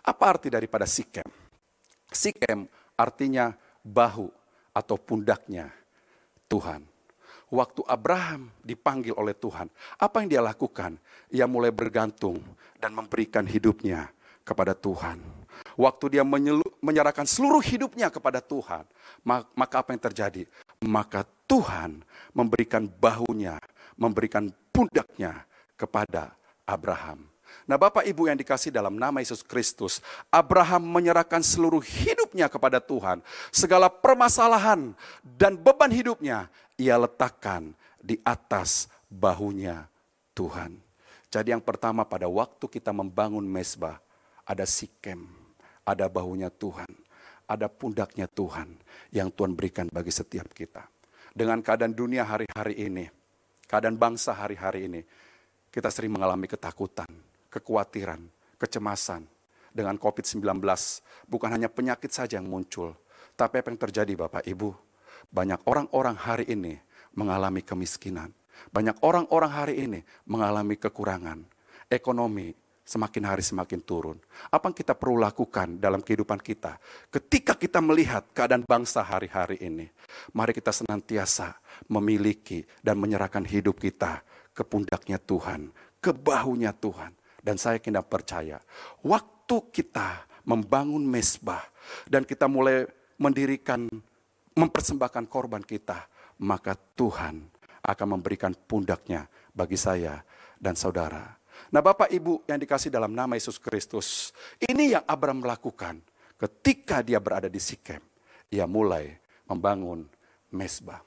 Apa 0.00 0.24
arti 0.24 0.48
daripada 0.48 0.88
Sikem? 0.88 1.26
Sikem 2.08 2.64
artinya 2.96 3.52
bahu 3.84 4.32
atau 4.72 4.96
pundaknya 4.96 5.68
Tuhan. 6.48 6.86
Waktu 7.50 7.82
Abraham 7.90 8.54
dipanggil 8.62 9.10
oleh 9.18 9.34
Tuhan, 9.34 9.66
apa 9.98 10.22
yang 10.22 10.28
dia 10.30 10.42
lakukan? 10.42 10.94
Ia 11.34 11.50
mulai 11.50 11.74
bergantung 11.74 12.38
dan 12.78 12.94
memberikan 12.94 13.42
hidupnya 13.42 14.06
kepada 14.46 14.70
Tuhan. 14.70 15.39
Waktu 15.80 16.20
dia 16.20 16.24
menyerahkan 16.84 17.24
seluruh 17.24 17.64
hidupnya 17.64 18.12
kepada 18.12 18.44
Tuhan, 18.44 18.84
maka 19.56 19.80
apa 19.80 19.96
yang 19.96 20.02
terjadi? 20.12 20.44
Maka 20.84 21.24
Tuhan 21.48 22.04
memberikan 22.36 22.84
bahunya, 22.84 23.56
memberikan 23.96 24.52
pundaknya 24.68 25.48
kepada 25.80 26.36
Abraham. 26.68 27.24
Nah 27.64 27.80
Bapak 27.80 28.04
Ibu 28.04 28.28
yang 28.28 28.36
dikasih 28.36 28.68
dalam 28.68 29.00
nama 29.00 29.24
Yesus 29.24 29.40
Kristus, 29.40 30.04
Abraham 30.28 30.84
menyerahkan 30.84 31.40
seluruh 31.40 31.80
hidupnya 31.80 32.52
kepada 32.52 32.76
Tuhan. 32.76 33.24
Segala 33.48 33.88
permasalahan 33.88 34.92
dan 35.24 35.56
beban 35.56 35.88
hidupnya 35.88 36.52
ia 36.76 37.00
letakkan 37.00 37.72
di 37.96 38.20
atas 38.20 38.84
bahunya 39.08 39.88
Tuhan. 40.36 40.76
Jadi 41.32 41.56
yang 41.56 41.64
pertama 41.64 42.04
pada 42.04 42.28
waktu 42.28 42.68
kita 42.68 42.92
membangun 42.92 43.46
mesbah, 43.48 43.96
ada 44.44 44.66
sikem, 44.66 45.39
ada 45.90 46.06
bahunya 46.06 46.54
Tuhan, 46.54 46.90
ada 47.50 47.66
pundaknya 47.66 48.30
Tuhan 48.30 48.78
yang 49.10 49.34
Tuhan 49.34 49.58
berikan 49.58 49.90
bagi 49.90 50.14
setiap 50.14 50.46
kita 50.54 50.86
dengan 51.34 51.62
keadaan 51.62 51.94
dunia 51.94 52.26
hari-hari 52.26 52.74
ini, 52.78 53.06
keadaan 53.66 53.94
bangsa 53.94 54.34
hari-hari 54.34 54.90
ini, 54.90 55.00
kita 55.70 55.88
sering 55.90 56.14
mengalami 56.14 56.50
ketakutan, 56.50 57.08
kekhawatiran, 57.50 58.18
kecemasan 58.58 59.26
dengan 59.70 59.94
COVID-19. 59.98 60.42
Bukan 61.30 61.50
hanya 61.50 61.70
penyakit 61.70 62.10
saja 62.10 62.38
yang 62.42 62.50
muncul, 62.50 62.94
tapi 63.38 63.62
apa 63.62 63.70
yang 63.70 63.80
terjadi 63.80 64.12
Bapak 64.18 64.42
Ibu? 64.46 64.74
Banyak 65.30 65.62
orang-orang 65.70 66.16
hari 66.18 66.50
ini 66.50 66.74
mengalami 67.14 67.62
kemiskinan. 67.62 68.34
Banyak 68.74 69.00
orang-orang 69.06 69.52
hari 69.54 69.74
ini 69.78 70.00
mengalami 70.26 70.76
kekurangan. 70.76 71.46
Ekonomi 71.90 72.52
semakin 72.90 73.22
hari 73.30 73.46
semakin 73.46 73.78
turun. 73.86 74.18
Apa 74.50 74.66
yang 74.66 74.74
kita 74.74 74.98
perlu 74.98 75.22
lakukan 75.22 75.78
dalam 75.78 76.02
kehidupan 76.02 76.42
kita 76.42 76.74
ketika 77.14 77.54
kita 77.54 77.78
melihat 77.78 78.26
keadaan 78.34 78.66
bangsa 78.66 79.06
hari-hari 79.06 79.62
ini? 79.62 79.86
Mari 80.34 80.50
kita 80.50 80.74
senantiasa 80.74 81.54
memiliki 81.86 82.66
dan 82.82 82.98
menyerahkan 82.98 83.46
hidup 83.46 83.78
kita 83.78 84.26
ke 84.50 84.66
pundaknya 84.66 85.22
Tuhan, 85.22 85.70
ke 86.02 86.10
bahunya 86.10 86.74
Tuhan. 86.74 87.14
Dan 87.40 87.56
saya 87.56 87.80
kena 87.80 88.04
percaya, 88.04 88.60
waktu 89.00 89.56
kita 89.72 90.28
membangun 90.44 91.00
mesbah 91.00 91.62
dan 92.04 92.26
kita 92.26 92.44
mulai 92.50 92.84
mendirikan, 93.16 93.88
mempersembahkan 94.52 95.24
korban 95.24 95.64
kita, 95.64 96.04
maka 96.44 96.76
Tuhan 96.76 97.48
akan 97.80 98.08
memberikan 98.18 98.52
pundaknya 98.52 99.24
bagi 99.56 99.80
saya 99.80 100.20
dan 100.60 100.76
saudara 100.76 101.39
Nah 101.70 101.78
Bapak 101.78 102.10
Ibu 102.10 102.42
yang 102.50 102.58
dikasih 102.58 102.90
dalam 102.90 103.14
nama 103.14 103.38
Yesus 103.38 103.54
Kristus, 103.62 104.34
ini 104.58 104.94
yang 104.98 105.06
Abraham 105.06 105.46
lakukan 105.46 106.02
ketika 106.34 106.98
dia 106.98 107.22
berada 107.22 107.46
di 107.46 107.62
Sikem. 107.62 108.02
Ia 108.50 108.66
mulai 108.66 109.14
membangun 109.46 110.02
mesbah. 110.50 110.98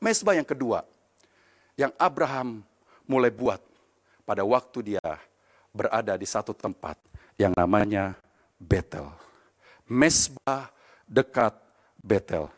Mesbah 0.00 0.32
yang 0.32 0.48
kedua, 0.48 0.80
yang 1.76 1.92
Abraham 2.00 2.64
mulai 3.04 3.28
buat 3.28 3.60
pada 4.24 4.40
waktu 4.48 4.96
dia 4.96 5.04
berada 5.76 6.16
di 6.16 6.24
satu 6.24 6.56
tempat 6.56 6.96
yang 7.36 7.52
namanya 7.52 8.16
Betel. 8.56 9.12
Mesbah 9.84 10.72
dekat 11.04 11.52
Betel. 12.00 12.48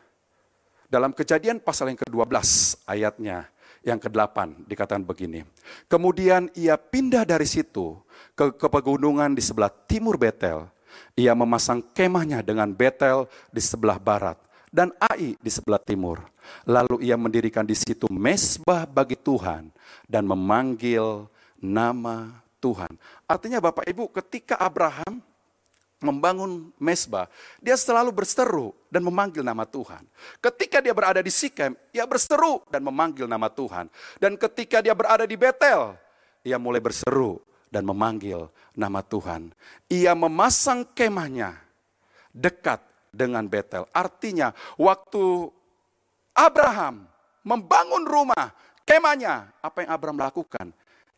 Dalam 0.87 1.11
kejadian 1.11 1.59
pasal 1.59 1.91
yang 1.91 1.99
ke-12 1.99 2.37
ayatnya 2.85 3.49
yang 3.83 3.99
ke-8 3.99 4.65
dikatakan 4.65 5.03
begini. 5.03 5.43
Kemudian 5.91 6.47
ia 6.55 6.79
pindah 6.79 7.27
dari 7.27 7.45
situ 7.45 7.99
ke, 8.33 8.55
ke 8.55 8.67
pegunungan 8.71 9.35
di 9.35 9.43
sebelah 9.43 9.69
timur 9.69 10.15
Betel. 10.15 10.65
Ia 11.13 11.35
memasang 11.35 11.83
kemahnya 11.93 12.41
dengan 12.41 12.71
Betel 12.71 13.27
di 13.51 13.61
sebelah 13.61 13.99
barat 13.99 14.39
dan 14.73 14.89
Ai 14.97 15.37
di 15.37 15.51
sebelah 15.51 15.77
timur. 15.77 16.23
Lalu 16.65 17.05
ia 17.05 17.19
mendirikan 17.19 17.63
di 17.63 17.77
situ 17.77 18.09
mesbah 18.09 18.89
bagi 18.89 19.13
Tuhan 19.19 19.69
dan 20.09 20.25
memanggil 20.25 21.29
nama 21.61 22.43
Tuhan. 22.57 22.91
Artinya 23.27 23.59
Bapak 23.59 23.85
Ibu 23.87 24.09
ketika 24.11 24.55
Abraham 24.59 25.19
membangun 26.03 26.69
mesbah, 26.77 27.31
dia 27.63 27.79
selalu 27.79 28.11
berseru 28.11 28.75
dan 28.91 29.01
memanggil 29.01 29.41
nama 29.41 29.63
Tuhan. 29.63 30.03
Ketika 30.43 30.83
dia 30.83 30.91
berada 30.91 31.23
di 31.23 31.31
Sikem, 31.31 31.73
ia 31.95 32.03
berseru 32.03 32.61
dan 32.67 32.83
memanggil 32.83 33.25
nama 33.25 33.47
Tuhan. 33.47 33.87
Dan 34.19 34.35
ketika 34.35 34.83
dia 34.83 34.91
berada 34.93 35.23
di 35.23 35.39
Betel, 35.39 35.95
ia 36.43 36.59
mulai 36.59 36.83
berseru 36.83 37.39
dan 37.71 37.87
memanggil 37.87 38.51
nama 38.75 39.01
Tuhan. 39.01 39.49
Ia 39.87 40.13
memasang 40.13 40.85
kemahnya 40.93 41.57
dekat 42.29 42.83
dengan 43.09 43.47
Betel. 43.47 43.87
Artinya 43.95 44.51
waktu 44.75 45.49
Abraham 46.35 47.07
membangun 47.45 48.03
rumah, 48.03 48.51
kemahnya, 48.83 49.53
apa 49.61 49.85
yang 49.85 49.91
Abraham 49.93 50.19
lakukan? 50.19 50.67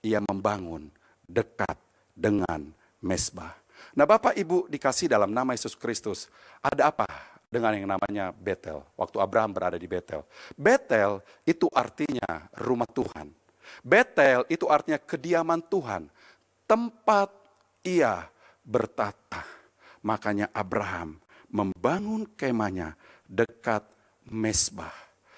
Ia 0.05 0.21
membangun 0.21 0.91
dekat 1.25 1.79
dengan 2.13 2.69
mesbah. 3.01 3.64
Nah 3.95 4.03
Bapak 4.03 4.35
Ibu 4.35 4.67
dikasih 4.67 5.07
dalam 5.07 5.31
nama 5.31 5.55
Yesus 5.55 5.71
Kristus, 5.79 6.27
ada 6.59 6.91
apa 6.91 7.07
dengan 7.47 7.71
yang 7.71 7.87
namanya 7.87 8.35
Betel? 8.35 8.83
Waktu 8.99 9.17
Abraham 9.23 9.55
berada 9.55 9.79
di 9.79 9.87
Betel. 9.87 10.27
Betel 10.59 11.23
itu 11.47 11.71
artinya 11.71 12.51
rumah 12.59 12.91
Tuhan. 12.91 13.31
Betel 13.79 14.43
itu 14.51 14.67
artinya 14.67 14.99
kediaman 14.99 15.63
Tuhan. 15.63 16.11
Tempat 16.67 17.31
ia 17.87 18.27
bertata. 18.67 19.47
Makanya 20.03 20.51
Abraham 20.51 21.15
membangun 21.47 22.27
kemahnya 22.35 22.99
dekat 23.23 23.87
mesbah. 24.27 24.93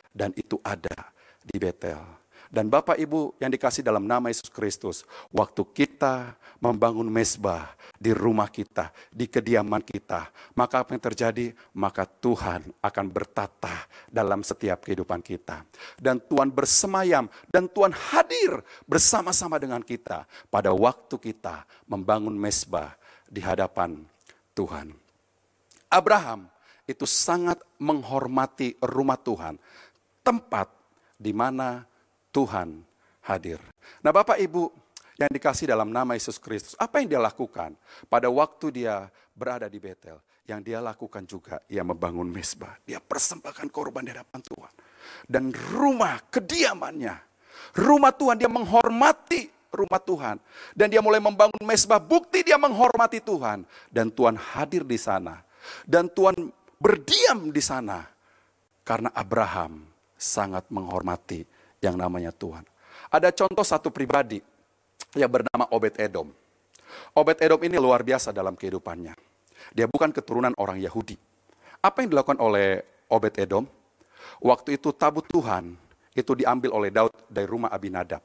Dan 0.10 0.34
itu 0.34 0.58
ada 0.66 1.14
di 1.46 1.62
Betel. 1.62 2.02
Dan 2.48 2.72
Bapak 2.72 2.96
Ibu 2.96 3.36
yang 3.44 3.52
dikasih 3.52 3.84
dalam 3.84 4.08
nama 4.08 4.32
Yesus 4.32 4.48
Kristus, 4.48 5.04
waktu 5.36 5.68
kita 5.68 6.40
membangun 6.64 7.08
mesbah 7.08 7.76
di 8.00 8.16
rumah 8.16 8.48
kita, 8.48 8.96
di 9.12 9.28
kediaman 9.28 9.84
kita, 9.84 10.32
maka 10.56 10.82
apa 10.82 10.96
yang 10.96 11.04
terjadi? 11.04 11.52
Maka 11.76 12.08
Tuhan 12.08 12.72
akan 12.80 13.06
bertata 13.12 13.86
dalam 14.08 14.42
setiap 14.48 14.88
kehidupan 14.88 15.20
kita. 15.20 15.68
Dan 16.00 16.24
Tuhan 16.24 16.48
bersemayam 16.48 17.28
dan 17.52 17.68
Tuhan 17.68 17.92
hadir 17.92 18.64
bersama-sama 18.88 19.60
dengan 19.60 19.84
kita 19.84 20.24
pada 20.48 20.72
waktu 20.72 21.20
kita 21.20 21.68
membangun 21.84 22.34
mesbah 22.34 22.96
di 23.28 23.44
hadapan 23.44 24.08
Tuhan. 24.56 24.96
Abraham 25.92 26.48
itu 26.88 27.04
sangat 27.04 27.60
menghormati 27.76 28.80
rumah 28.80 29.20
Tuhan, 29.20 29.60
tempat 30.24 30.72
di 31.20 31.36
mana 31.36 31.84
Tuhan 32.38 32.86
hadir. 33.26 33.58
Nah 34.06 34.14
Bapak 34.14 34.38
Ibu 34.38 34.70
yang 35.18 35.34
dikasih 35.34 35.74
dalam 35.74 35.90
nama 35.90 36.14
Yesus 36.14 36.38
Kristus, 36.38 36.78
apa 36.78 37.02
yang 37.02 37.18
dia 37.18 37.22
lakukan 37.22 37.74
pada 38.06 38.30
waktu 38.30 38.86
dia 38.86 39.10
berada 39.34 39.66
di 39.66 39.82
Betel? 39.82 40.22
Yang 40.46 40.62
dia 40.64 40.80
lakukan 40.80 41.26
juga, 41.28 41.60
ia 41.68 41.84
membangun 41.84 42.30
mesbah. 42.30 42.78
Dia 42.86 43.04
persembahkan 43.04 43.68
korban 43.68 44.06
di 44.06 44.16
hadapan 44.16 44.40
Tuhan. 44.40 44.74
Dan 45.28 45.52
rumah 45.76 46.24
kediamannya, 46.32 47.20
rumah 47.76 48.16
Tuhan, 48.16 48.40
dia 48.40 48.48
menghormati 48.48 49.52
rumah 49.76 50.00
Tuhan. 50.00 50.40
Dan 50.72 50.88
dia 50.88 51.04
mulai 51.04 51.20
membangun 51.20 51.68
mesbah, 51.68 52.00
bukti 52.00 52.48
dia 52.48 52.56
menghormati 52.56 53.20
Tuhan. 53.20 53.68
Dan 53.92 54.08
Tuhan 54.08 54.40
hadir 54.40 54.88
di 54.88 54.96
sana. 54.96 55.44
Dan 55.84 56.08
Tuhan 56.08 56.48
berdiam 56.80 57.52
di 57.52 57.60
sana. 57.60 58.08
Karena 58.88 59.12
Abraham 59.12 59.84
sangat 60.16 60.72
menghormati 60.72 61.57
yang 61.84 61.96
namanya 61.96 62.34
Tuhan. 62.34 62.66
Ada 63.08 63.32
contoh 63.32 63.64
satu 63.64 63.88
pribadi 63.94 64.42
yang 65.16 65.32
bernama 65.32 65.70
Obed 65.72 65.96
Edom. 65.98 66.30
Obed 67.16 67.40
Edom 67.40 67.62
ini 67.64 67.78
luar 67.80 68.04
biasa 68.04 68.36
dalam 68.36 68.58
kehidupannya. 68.58 69.16
Dia 69.74 69.86
bukan 69.88 70.12
keturunan 70.12 70.54
orang 70.58 70.80
Yahudi. 70.82 71.16
Apa 71.82 72.04
yang 72.04 72.12
dilakukan 72.14 72.40
oleh 72.42 72.84
Obed 73.08 73.36
Edom? 73.38 73.64
Waktu 74.42 74.78
itu 74.78 74.92
tabut 74.92 75.26
Tuhan 75.30 75.78
itu 76.18 76.32
diambil 76.34 76.74
oleh 76.74 76.90
Daud 76.90 77.14
dari 77.30 77.48
rumah 77.48 77.70
Abinadab. 77.70 78.22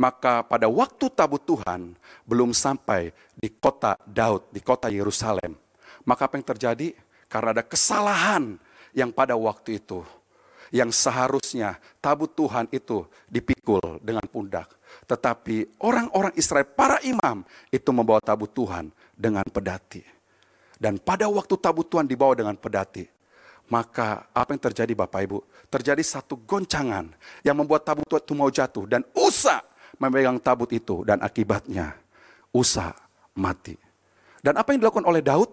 Maka 0.00 0.40
pada 0.40 0.70
waktu 0.70 1.12
tabut 1.12 1.42
Tuhan 1.44 1.92
belum 2.24 2.56
sampai 2.56 3.12
di 3.36 3.52
kota 3.52 4.00
Daud, 4.08 4.48
di 4.48 4.64
kota 4.64 4.88
Yerusalem. 4.88 5.52
Maka 6.06 6.30
apa 6.30 6.40
yang 6.40 6.46
terjadi? 6.46 6.88
Karena 7.28 7.52
ada 7.52 7.64
kesalahan 7.66 8.56
yang 8.96 9.12
pada 9.12 9.36
waktu 9.36 9.82
itu. 9.82 10.00
Yang 10.74 10.98
seharusnya 10.98 11.78
tabut 12.02 12.32
Tuhan 12.34 12.66
itu 12.74 13.06
dipikul 13.30 14.02
dengan 14.02 14.24
pundak. 14.26 14.72
Tetapi 15.06 15.78
orang-orang 15.82 16.34
Israel, 16.34 16.66
para 16.66 16.98
imam 17.06 17.46
itu 17.70 17.90
membawa 17.94 18.18
tabut 18.18 18.50
Tuhan 18.50 18.90
dengan 19.14 19.46
pedati. 19.46 20.02
Dan 20.76 21.00
pada 21.00 21.30
waktu 21.30 21.54
tabut 21.56 21.88
Tuhan 21.88 22.04
dibawa 22.04 22.36
dengan 22.36 22.58
pedati, 22.58 23.08
maka 23.66 24.30
apa 24.30 24.54
yang 24.54 24.62
terjadi 24.62 24.92
Bapak 24.94 25.20
Ibu? 25.26 25.38
Terjadi 25.66 26.02
satu 26.04 26.38
goncangan 26.38 27.10
yang 27.42 27.56
membuat 27.58 27.82
tabut 27.82 28.06
itu 28.06 28.34
mau 28.36 28.46
jatuh 28.46 28.86
dan 28.86 29.02
Usa 29.16 29.64
memegang 29.98 30.38
tabut 30.38 30.70
itu 30.70 31.02
dan 31.02 31.18
akibatnya 31.24 31.96
Usa 32.54 32.94
mati. 33.34 33.74
Dan 34.44 34.54
apa 34.60 34.70
yang 34.70 34.84
dilakukan 34.84 35.08
oleh 35.08 35.24
Daud? 35.24 35.50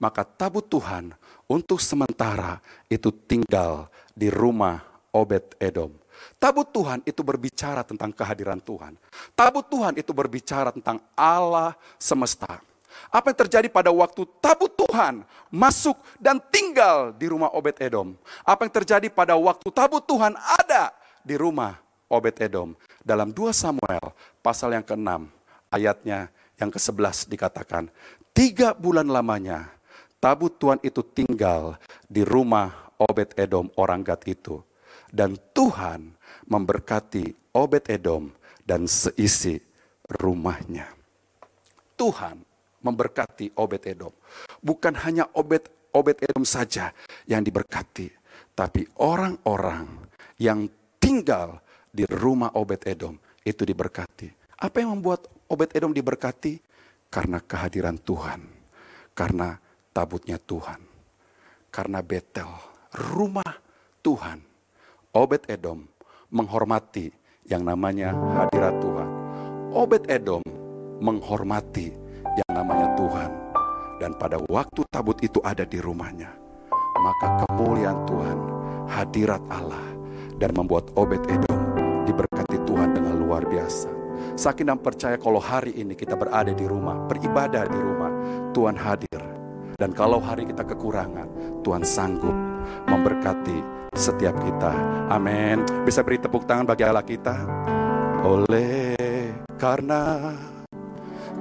Maka 0.00 0.26
tabut 0.26 0.66
Tuhan 0.66 1.14
untuk 1.46 1.78
sementara 1.78 2.58
itu 2.90 3.12
tinggal 3.12 3.86
di 4.12 4.28
rumah 4.28 4.80
Obed 5.12 5.56
Edom. 5.60 5.92
Tabut 6.38 6.68
Tuhan 6.70 7.02
itu 7.02 7.20
berbicara 7.20 7.82
tentang 7.82 8.14
kehadiran 8.14 8.60
Tuhan. 8.62 8.94
Tabut 9.34 9.66
Tuhan 9.66 9.98
itu 9.98 10.12
berbicara 10.14 10.70
tentang 10.70 11.02
Allah 11.16 11.74
semesta. 11.98 12.62
Apa 13.08 13.32
yang 13.32 13.38
terjadi 13.46 13.68
pada 13.72 13.88
waktu 13.88 14.28
tabut 14.38 14.72
Tuhan 14.76 15.24
masuk 15.48 15.96
dan 16.20 16.38
tinggal 16.52 17.16
di 17.16 17.26
rumah 17.28 17.50
Obed 17.56 17.80
Edom? 17.80 18.14
Apa 18.44 18.68
yang 18.68 18.74
terjadi 18.74 19.08
pada 19.08 19.34
waktu 19.34 19.68
tabut 19.72 20.04
Tuhan 20.04 20.36
ada 20.36 20.92
di 21.24 21.34
rumah 21.34 21.80
Obed 22.06 22.36
Edom? 22.38 22.76
Dalam 23.00 23.32
2 23.32 23.50
Samuel 23.50 24.12
pasal 24.44 24.76
yang 24.76 24.84
ke-6 24.84 25.08
ayatnya 25.72 26.28
yang 26.60 26.70
ke-11 26.70 27.26
dikatakan, 27.32 27.88
tiga 28.36 28.76
bulan 28.76 29.08
lamanya 29.08 29.72
tabut 30.22 30.54
Tuhan 30.60 30.78
itu 30.84 31.00
tinggal 31.02 31.80
di 32.06 32.22
rumah 32.22 32.91
Obed 33.02 33.34
Edom 33.34 33.66
orang 33.78 34.06
Gad 34.06 34.22
itu. 34.30 34.62
Dan 35.10 35.36
Tuhan 35.52 36.14
memberkati 36.46 37.54
Obed 37.58 37.90
Edom 37.90 38.32
dan 38.62 38.86
seisi 38.86 39.58
rumahnya. 40.06 40.88
Tuhan 41.98 42.40
memberkati 42.82 43.54
Obed 43.58 43.84
Edom. 43.86 44.14
Bukan 44.62 44.94
hanya 45.02 45.28
Obed 45.36 45.70
Obed 45.92 46.18
Edom 46.24 46.48
saja 46.48 46.90
yang 47.28 47.44
diberkati, 47.44 48.08
tapi 48.56 48.88
orang-orang 49.04 49.86
yang 50.40 50.64
tinggal 50.96 51.60
di 51.92 52.08
rumah 52.08 52.56
Obed 52.56 52.88
Edom 52.88 53.20
itu 53.44 53.62
diberkati. 53.68 54.56
Apa 54.64 54.80
yang 54.80 54.96
membuat 54.98 55.28
Obed 55.52 55.76
Edom 55.76 55.92
diberkati? 55.92 56.56
Karena 57.12 57.44
kehadiran 57.44 58.00
Tuhan, 58.00 58.40
karena 59.12 59.60
tabutnya 59.92 60.40
Tuhan, 60.40 60.80
karena 61.68 62.00
Betel, 62.00 62.48
rumah 62.92 63.56
Tuhan. 64.04 64.44
Obed 65.12 65.44
Edom 65.48 65.84
menghormati 66.32 67.12
yang 67.48 67.64
namanya 67.64 68.12
hadirat 68.12 68.76
Tuhan. 68.80 69.08
Obed 69.72 70.04
Edom 70.08 70.40
menghormati 71.00 71.92
yang 72.24 72.50
namanya 72.52 72.92
Tuhan. 72.96 73.30
Dan 74.00 74.18
pada 74.18 74.40
waktu 74.50 74.82
tabut 74.90 75.14
itu 75.22 75.38
ada 75.46 75.62
di 75.62 75.78
rumahnya, 75.78 76.26
maka 76.98 77.46
kemuliaan 77.46 78.02
Tuhan, 78.02 78.38
hadirat 78.90 79.42
Allah, 79.46 79.86
dan 80.42 80.50
membuat 80.58 80.90
Obed 80.98 81.22
Edom 81.30 81.60
diberkati 82.02 82.66
Tuhan 82.66 82.98
dengan 82.98 83.14
luar 83.14 83.46
biasa. 83.46 83.88
Saking 84.34 84.74
dan 84.74 84.78
percaya 84.82 85.14
kalau 85.22 85.38
hari 85.38 85.70
ini 85.78 85.94
kita 85.94 86.18
berada 86.18 86.50
di 86.50 86.66
rumah, 86.66 86.98
beribadah 87.06 87.62
di 87.68 87.78
rumah, 87.78 88.10
Tuhan 88.50 88.74
hadir. 88.74 89.22
Dan 89.78 89.94
kalau 89.94 90.18
hari 90.18 90.50
kita 90.50 90.66
kekurangan, 90.66 91.62
Tuhan 91.62 91.86
sanggup 91.86 92.51
memberkati 92.88 93.58
setiap 93.92 94.36
kita. 94.40 94.72
Amin. 95.12 95.62
Bisa 95.84 96.00
beri 96.00 96.18
tepuk 96.18 96.48
tangan 96.48 96.66
bagi 96.68 96.84
Allah 96.84 97.04
kita. 97.04 97.36
Oleh 98.22 98.96
karena 99.60 100.34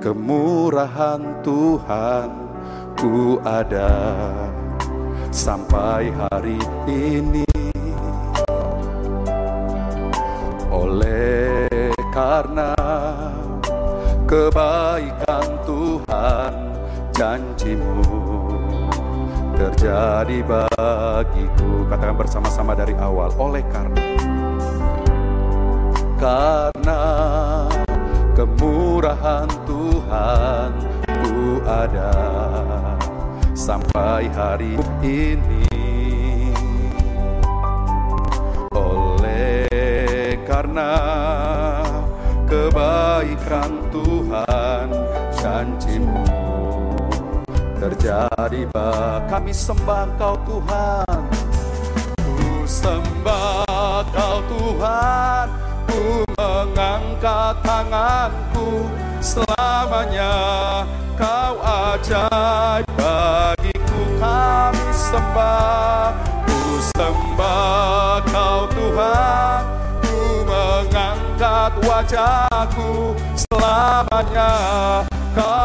kemurahan 0.01 1.41
Tuhan 1.45 2.29
ku 2.97 3.37
ada 3.41 3.93
sampai 5.31 6.11
hari 6.11 6.59
ini 6.85 7.47
oleh 10.67 11.69
karena 12.11 12.75
kebaikan 14.27 15.47
Tuhan 15.63 16.53
janjimu 17.15 18.50
terjadi 19.81 20.45
bagiku 20.45 21.89
katakan 21.89 22.13
bersama-sama 22.13 22.77
dari 22.77 22.93
awal. 23.01 23.33
Oleh 23.41 23.65
karena 23.73 23.97
karena 26.21 27.01
kemurahan 28.37 29.49
Tuhan 29.65 30.69
ku 31.25 31.65
ada. 31.65 32.13
Sampai 33.57 34.29
hari 34.29 34.77
ini 35.01 35.70
bak 48.49 49.29
kami 49.29 49.53
sembah 49.53 50.17
kau 50.17 50.33
Tuhan. 50.49 51.19
Ku 52.17 52.65
sembah 52.65 54.01
kau 54.09 54.37
Tuhan. 54.49 55.45
Ku 55.85 56.25
mengangkat 56.41 57.61
tanganku. 57.61 58.89
Selamanya 59.21 60.33
kau 61.13 61.61
ajaib 61.61 62.89
bagiku. 62.97 64.01
Kami 64.17 64.89
sembah. 64.89 66.17
Ku 66.49 66.81
sembah 66.97 68.25
kau 68.25 68.65
Tuhan. 68.73 69.61
Ku 70.01 70.17
mengangkat 70.49 71.71
wajahku. 71.85 73.13
Selamanya 73.37 74.49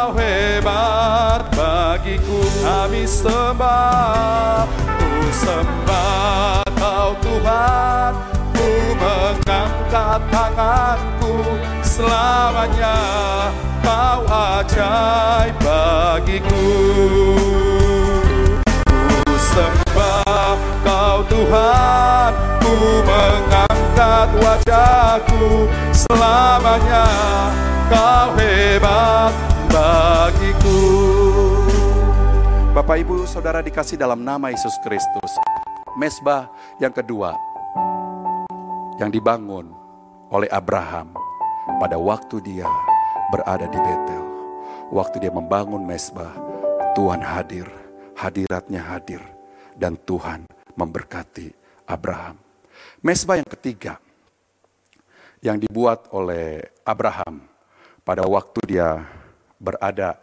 kau 0.06 0.14
hebat 0.22 1.42
bagiku 1.50 2.38
kami 2.62 3.02
sembah. 3.10 4.62
Ku 5.02 5.26
sembah 5.34 6.62
kau 6.78 7.10
Tuhan 7.18 8.14
ku 8.54 8.70
mengangkat 9.02 10.22
tanganku. 10.30 11.58
Selamanya 11.82 12.94
kau 13.82 14.22
ajaib 14.30 15.58
bagiku. 15.58 16.70
Ku 18.86 19.34
sembah 19.34 20.54
kau 20.86 21.18
Tuhan 21.26 22.30
ku 22.62 22.74
mengangkat 23.02 24.28
wajahku. 24.38 25.66
Selamanya 25.90 27.10
kau 27.90 28.38
hebat 28.38 29.55
Bapak 32.86 33.02
Ibu 33.02 33.26
Saudara 33.26 33.66
dikasih 33.66 33.98
dalam 33.98 34.22
nama 34.22 34.46
Yesus 34.46 34.78
Kristus 34.78 35.34
Mesbah 35.98 36.46
yang 36.78 36.94
kedua 36.94 37.34
yang 39.02 39.10
dibangun 39.10 39.74
oleh 40.30 40.46
Abraham 40.54 41.10
pada 41.82 41.98
waktu 41.98 42.38
dia 42.46 42.70
berada 43.34 43.66
di 43.66 43.74
Betel. 43.74 44.22
Waktu 44.94 45.18
dia 45.18 45.34
membangun 45.34 45.82
mesbah, 45.82 46.30
Tuhan 46.94 47.26
hadir, 47.26 47.66
hadiratnya 48.14 48.78
hadir, 48.86 49.18
dan 49.74 49.98
Tuhan 50.06 50.46
memberkati 50.78 51.50
Abraham. 51.90 52.38
Mesbah 53.02 53.42
yang 53.42 53.50
ketiga 53.50 53.98
yang 55.42 55.58
dibuat 55.58 56.06
oleh 56.14 56.62
Abraham 56.86 57.50
pada 58.06 58.22
waktu 58.30 58.78
dia 58.78 59.02
berada 59.58 60.22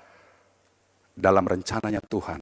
dalam 1.14 1.46
rencananya 1.46 2.02
Tuhan. 2.04 2.42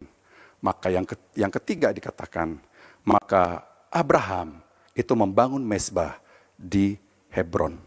Maka 0.62 0.88
yang 0.94 1.06
yang 1.36 1.52
ketiga 1.52 1.92
dikatakan, 1.92 2.60
maka 3.04 3.66
Abraham 3.92 4.62
itu 4.96 5.12
membangun 5.16 5.62
mesbah 5.64 6.20
di 6.56 6.96
Hebron. 7.32 7.80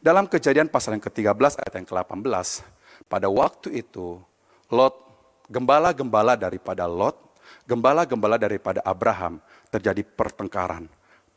Dalam 0.00 0.30
kejadian 0.30 0.70
pasal 0.70 0.96
yang 0.96 1.04
ke-13 1.04 1.58
ayat 1.58 1.74
yang 1.82 1.88
ke-18, 1.88 2.62
pada 3.10 3.26
waktu 3.26 3.82
itu 3.82 4.22
Lot, 4.70 4.94
gembala-gembala 5.50 6.38
daripada 6.38 6.86
Lot, 6.86 7.18
gembala-gembala 7.66 8.38
daripada 8.38 8.78
Abraham 8.86 9.42
terjadi 9.70 10.06
pertengkaran, 10.06 10.86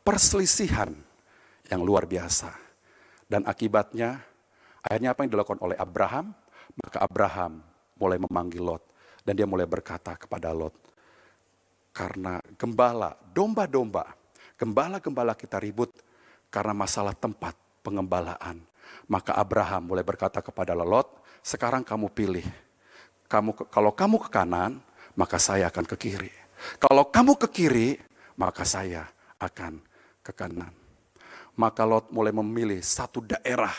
perselisihan 0.06 0.94
yang 1.66 1.82
luar 1.82 2.06
biasa. 2.06 2.54
Dan 3.30 3.46
akibatnya, 3.46 4.22
akhirnya 4.82 5.14
apa 5.14 5.22
yang 5.26 5.30
dilakukan 5.34 5.62
oleh 5.62 5.78
Abraham? 5.78 6.34
Maka 6.78 7.02
Abraham 7.02 7.62
mulai 8.00 8.16
memanggil 8.16 8.64
Lot. 8.64 8.82
Dan 9.20 9.36
dia 9.36 9.44
mulai 9.44 9.68
berkata 9.68 10.16
kepada 10.16 10.48
Lot, 10.56 10.72
karena 11.92 12.40
gembala, 12.56 13.12
domba-domba, 13.36 14.16
gembala-gembala 14.56 15.36
kita 15.36 15.60
ribut 15.60 15.92
karena 16.48 16.72
masalah 16.72 17.12
tempat 17.12 17.52
pengembalaan. 17.84 18.64
Maka 19.12 19.36
Abraham 19.36 19.92
mulai 19.92 20.00
berkata 20.00 20.40
kepada 20.40 20.72
Lot, 20.72 21.20
sekarang 21.44 21.84
kamu 21.84 22.08
pilih. 22.10 22.46
Kamu 23.28 23.68
kalau 23.68 23.92
kamu 23.92 24.16
ke 24.26 24.28
kanan, 24.32 24.80
maka 25.14 25.36
saya 25.36 25.68
akan 25.68 25.84
ke 25.84 25.96
kiri. 26.00 26.32
Kalau 26.80 27.08
kamu 27.12 27.36
ke 27.36 27.48
kiri, 27.52 28.00
maka 28.40 28.64
saya 28.64 29.04
akan 29.36 29.84
ke 30.24 30.32
kanan. 30.32 30.72
Maka 31.60 31.84
Lot 31.84 32.08
mulai 32.08 32.32
memilih 32.32 32.80
satu 32.80 33.20
daerah 33.20 33.74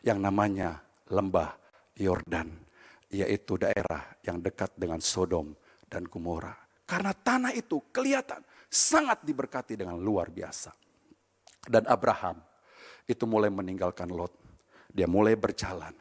yang 0.00 0.22
namanya 0.22 0.80
lembah 1.12 1.54
Yordan, 1.96 2.48
yaitu 3.16 3.56
daerah 3.56 4.04
yang 4.20 4.42
dekat 4.44 4.76
dengan 4.76 5.00
Sodom 5.00 5.56
dan 5.88 6.04
Gomora. 6.04 6.52
Karena 6.84 7.16
tanah 7.16 7.56
itu 7.56 7.80
kelihatan 7.88 8.44
sangat 8.68 9.24
diberkati 9.24 9.74
dengan 9.74 9.96
luar 9.96 10.28
biasa. 10.28 10.70
Dan 11.66 11.88
Abraham 11.88 12.38
itu 13.08 13.24
mulai 13.24 13.50
meninggalkan 13.50 14.12
Lot. 14.12 14.36
Dia 14.92 15.08
mulai 15.08 15.34
berjalan. 15.34 15.92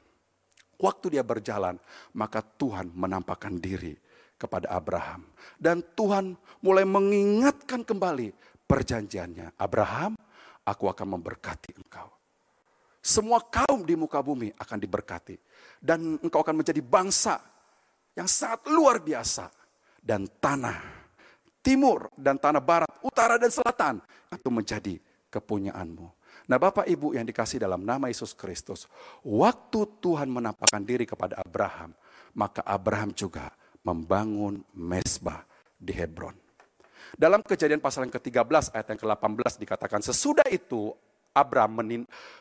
Waktu 0.76 1.18
dia 1.18 1.24
berjalan, 1.24 1.80
maka 2.14 2.44
Tuhan 2.44 2.92
menampakkan 2.92 3.56
diri 3.58 3.96
kepada 4.36 4.76
Abraham. 4.76 5.24
Dan 5.56 5.82
Tuhan 5.96 6.36
mulai 6.60 6.84
mengingatkan 6.84 7.82
kembali 7.88 8.36
perjanjiannya. 8.68 9.56
Abraham, 9.56 10.20
aku 10.68 10.86
akan 10.92 11.08
memberkati 11.18 11.80
engkau. 11.80 12.12
Semua 13.06 13.38
kaum 13.38 13.86
di 13.86 13.94
muka 13.94 14.20
bumi 14.20 14.50
akan 14.58 14.78
diberkati. 14.82 15.38
Dan 15.86 16.18
engkau 16.18 16.42
akan 16.42 16.66
menjadi 16.66 16.82
bangsa 16.82 17.38
yang 18.18 18.26
sangat 18.26 18.66
luar 18.74 18.98
biasa. 19.06 19.54
Dan 20.02 20.26
tanah 20.42 21.06
timur 21.66 22.10
dan 22.14 22.38
tanah 22.38 22.62
barat, 22.62 22.90
utara 23.02 23.38
dan 23.38 23.50
selatan 23.50 24.02
itu 24.30 24.50
menjadi 24.54 24.96
kepunyaanmu. 25.34 26.08
Nah 26.46 26.58
Bapak 26.62 26.86
Ibu 26.86 27.18
yang 27.18 27.26
dikasih 27.26 27.58
dalam 27.58 27.82
nama 27.82 28.06
Yesus 28.06 28.38
Kristus, 28.38 28.86
waktu 29.26 29.82
Tuhan 29.98 30.30
menampakkan 30.30 30.86
diri 30.86 31.10
kepada 31.10 31.42
Abraham, 31.42 31.98
maka 32.38 32.62
Abraham 32.62 33.10
juga 33.18 33.50
membangun 33.82 34.62
mesbah 34.78 35.42
di 35.74 35.90
Hebron. 35.90 36.38
Dalam 37.18 37.42
kejadian 37.42 37.82
pasal 37.82 38.06
yang 38.06 38.14
ke-13 38.14 38.78
ayat 38.78 38.88
yang 38.94 39.00
ke-18 39.02 39.52
dikatakan, 39.58 40.02
sesudah 40.06 40.46
itu 40.54 40.94
Abraham 41.34 41.82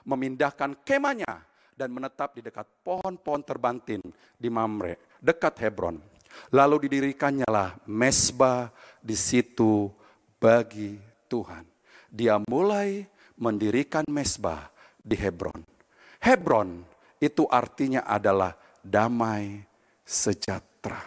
memindahkan 0.05 0.85
kemahnya 0.85 1.41
dan 1.75 1.91
menetap 1.91 2.39
di 2.39 2.43
dekat 2.43 2.67
pohon-pohon 2.87 3.43
terbantin 3.43 4.01
di 4.39 4.49
Mamre, 4.49 5.19
dekat 5.19 5.59
Hebron. 5.59 5.99
Lalu 6.51 6.87
didirikannya 6.87 7.47
lah 7.47 7.79
mesbah 7.87 8.71
di 8.99 9.15
situ 9.15 9.91
bagi 10.39 10.99
Tuhan. 11.31 11.63
Dia 12.11 12.39
mulai 12.47 13.07
mendirikan 13.39 14.07
mesbah 14.11 14.71
di 14.99 15.15
Hebron. 15.19 15.63
Hebron 16.23 16.83
itu 17.19 17.47
artinya 17.51 18.07
adalah 18.07 18.55
damai 18.83 19.63
sejahtera. 20.03 21.01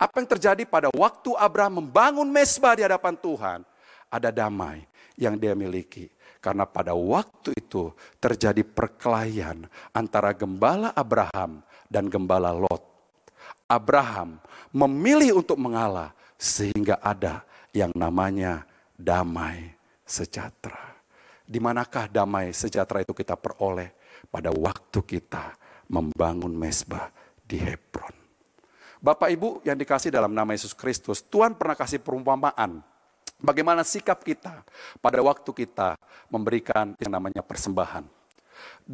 Apa 0.00 0.24
yang 0.24 0.28
terjadi 0.32 0.62
pada 0.64 0.88
waktu 0.96 1.36
Abraham 1.36 1.84
membangun 1.84 2.28
mesbah 2.28 2.72
di 2.72 2.82
hadapan 2.84 3.14
Tuhan? 3.20 3.60
Ada 4.08 4.32
damai 4.32 4.88
yang 5.20 5.36
dia 5.36 5.52
miliki. 5.52 6.08
Karena 6.40 6.64
pada 6.64 6.96
waktu 6.96 7.52
itu 7.52 7.92
terjadi 8.16 8.64
perkelahian 8.64 9.68
antara 9.92 10.32
gembala 10.32 10.88
Abraham 10.96 11.60
dan 11.92 12.08
gembala 12.08 12.56
Lot. 12.56 12.80
Abraham 13.68 14.40
memilih 14.72 15.44
untuk 15.44 15.60
mengalah 15.60 16.16
sehingga 16.40 16.96
ada 17.04 17.44
yang 17.76 17.92
namanya 17.92 18.64
damai 18.96 19.76
sejahtera. 20.08 20.96
Di 21.44 21.60
manakah 21.60 22.08
damai 22.08 22.56
sejahtera 22.56 23.04
itu 23.04 23.12
kita 23.12 23.36
peroleh? 23.36 23.92
Pada 24.32 24.48
waktu 24.52 25.00
kita 25.04 25.56
membangun 25.90 26.54
mesbah 26.54 27.10
di 27.42 27.58
Hebron. 27.58 28.14
Bapak 29.00 29.32
Ibu 29.32 29.64
yang 29.64 29.80
dikasih 29.80 30.12
dalam 30.12 30.30
nama 30.30 30.52
Yesus 30.52 30.76
Kristus, 30.76 31.24
Tuhan 31.24 31.56
pernah 31.56 31.74
kasih 31.74 31.98
perumpamaan 32.04 32.84
bagaimana 33.40 33.82
sikap 33.82 34.20
kita 34.22 34.62
pada 35.00 35.18
waktu 35.24 35.50
kita 35.50 35.96
memberikan 36.28 36.94
yang 37.00 37.12
namanya 37.12 37.42
persembahan. 37.42 38.06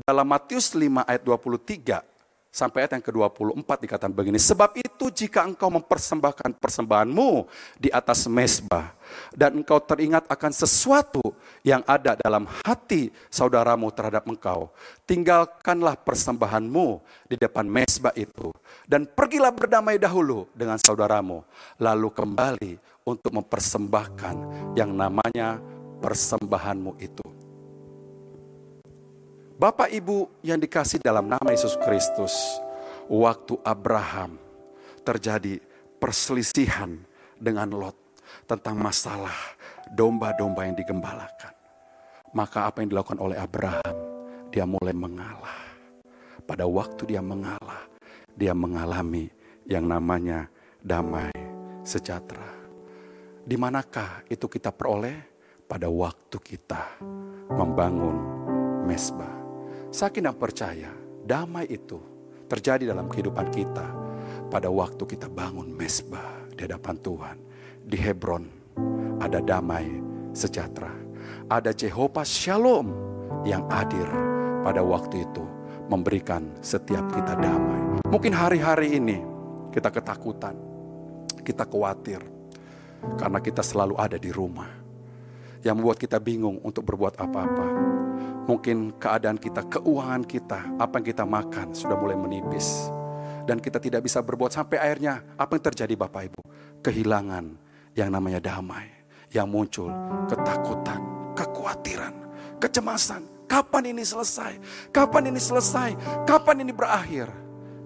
Dalam 0.06 0.26
Matius 0.26 0.72
5 0.72 1.04
ayat 1.04 1.22
23, 1.22 2.16
Sampai 2.56 2.88
ayat 2.88 2.96
yang 2.96 3.04
ke-24 3.04 3.68
dikatakan 3.84 4.16
begini, 4.16 4.40
sebab 4.40 4.80
itu 4.80 5.12
jika 5.12 5.44
engkau 5.44 5.68
mempersembahkan 5.68 6.56
persembahanmu 6.56 7.44
di 7.76 7.92
atas 7.92 8.24
mesbah 8.32 8.96
dan 9.36 9.60
engkau 9.60 9.76
teringat 9.76 10.24
akan 10.24 10.56
sesuatu 10.56 11.20
yang 11.60 11.84
ada 11.84 12.16
dalam 12.16 12.48
hati 12.64 13.12
saudaramu 13.28 13.92
terhadap 13.92 14.24
engkau, 14.24 14.72
tinggalkanlah 15.04 16.00
persembahanmu 16.00 17.04
di 17.28 17.36
depan 17.36 17.68
mesbah 17.68 18.16
itu 18.16 18.48
dan 18.88 19.04
pergilah 19.04 19.52
berdamai 19.52 20.00
dahulu 20.00 20.48
dengan 20.56 20.80
saudaramu, 20.80 21.44
lalu 21.76 22.08
kembali 22.08 22.80
untuk 23.06 23.30
mempersembahkan 23.30 24.36
yang 24.74 24.90
namanya 24.90 25.62
persembahanmu 26.02 26.98
itu. 26.98 27.22
Bapak 29.56 29.88
Ibu 29.88 30.42
yang 30.44 30.60
dikasih 30.60 31.00
dalam 31.00 31.32
nama 31.32 31.48
Yesus 31.48 31.80
Kristus, 31.80 32.34
waktu 33.08 33.56
Abraham 33.64 34.36
terjadi 35.00 35.62
perselisihan 35.96 37.00
dengan 37.40 37.72
Lot 37.72 37.96
tentang 38.44 38.76
masalah 38.76 39.56
domba-domba 39.88 40.66
yang 40.68 40.76
digembalakan. 40.76 41.54
Maka 42.36 42.68
apa 42.68 42.84
yang 42.84 42.92
dilakukan 42.92 43.16
oleh 43.16 43.38
Abraham? 43.40 43.96
Dia 44.52 44.68
mulai 44.68 44.92
mengalah. 44.92 45.62
Pada 46.44 46.68
waktu 46.68 47.16
dia 47.16 47.24
mengalah, 47.24 47.88
dia 48.36 48.52
mengalami 48.52 49.32
yang 49.64 49.88
namanya 49.88 50.52
damai 50.84 51.32
sejahtera. 51.80 52.55
Di 53.46 53.54
manakah 53.54 54.26
itu 54.26 54.50
kita 54.50 54.74
peroleh? 54.74 55.38
Pada 55.66 55.90
waktu 55.90 56.38
kita 56.38 57.02
membangun 57.50 58.14
mesbah 58.86 59.36
Saking 59.96 60.28
yang 60.28 60.36
percaya, 60.36 60.92
damai 61.24 61.64
itu 61.72 61.96
terjadi 62.52 62.92
dalam 62.92 63.08
kehidupan 63.08 63.48
kita 63.48 63.86
pada 64.52 64.68
waktu 64.68 65.00
kita 65.08 65.24
bangun 65.32 65.72
mesbah 65.72 66.44
di 66.52 66.68
hadapan 66.68 66.96
Tuhan. 67.00 67.36
Di 67.80 67.96
Hebron 67.96 68.44
ada 69.16 69.40
damai 69.40 69.88
sejahtera. 70.36 70.92
Ada 71.48 71.72
Jehovah 71.72 72.28
Shalom 72.28 72.92
yang 73.48 73.64
hadir 73.72 74.04
pada 74.60 74.84
waktu 74.84 75.24
itu 75.24 75.48
memberikan 75.88 76.44
setiap 76.60 77.08
kita 77.08 77.32
damai. 77.40 78.02
Mungkin 78.10 78.36
hari-hari 78.36 79.00
ini 79.00 79.24
kita 79.72 79.88
ketakutan, 79.88 80.60
kita 81.40 81.64
khawatir 81.64 82.20
karena 83.14 83.38
kita 83.38 83.62
selalu 83.62 83.94
ada 83.94 84.18
di 84.18 84.34
rumah. 84.34 84.68
Yang 85.62 85.74
membuat 85.78 85.98
kita 86.02 86.18
bingung 86.18 86.58
untuk 86.62 86.86
berbuat 86.86 87.18
apa-apa 87.18 87.86
Mungkin 88.46 88.94
keadaan 89.02 89.42
kita, 89.42 89.66
keuangan 89.66 90.22
kita, 90.22 90.78
apa 90.78 91.02
yang 91.02 91.06
kita 91.10 91.26
makan 91.26 91.74
sudah 91.74 91.98
mulai 91.98 92.14
menipis. 92.14 92.86
Dan 93.42 93.58
kita 93.58 93.82
tidak 93.82 94.06
bisa 94.06 94.22
berbuat 94.22 94.54
sampai 94.54 94.78
akhirnya 94.78 95.34
apa 95.34 95.58
yang 95.58 95.64
terjadi 95.66 95.94
Bapak 95.98 96.22
Ibu? 96.30 96.40
Kehilangan 96.78 97.44
yang 97.98 98.10
namanya 98.14 98.38
damai. 98.38 98.86
Yang 99.34 99.46
muncul 99.50 99.90
ketakutan, 100.30 101.02
kekhawatiran, 101.34 102.14
kecemasan. 102.62 103.26
Kapan 103.50 103.94
ini 103.94 104.06
selesai? 104.06 104.58
Kapan 104.94 105.34
ini 105.34 105.42
selesai? 105.42 106.22
Kapan 106.22 106.62
ini 106.62 106.70
berakhir? 106.70 107.26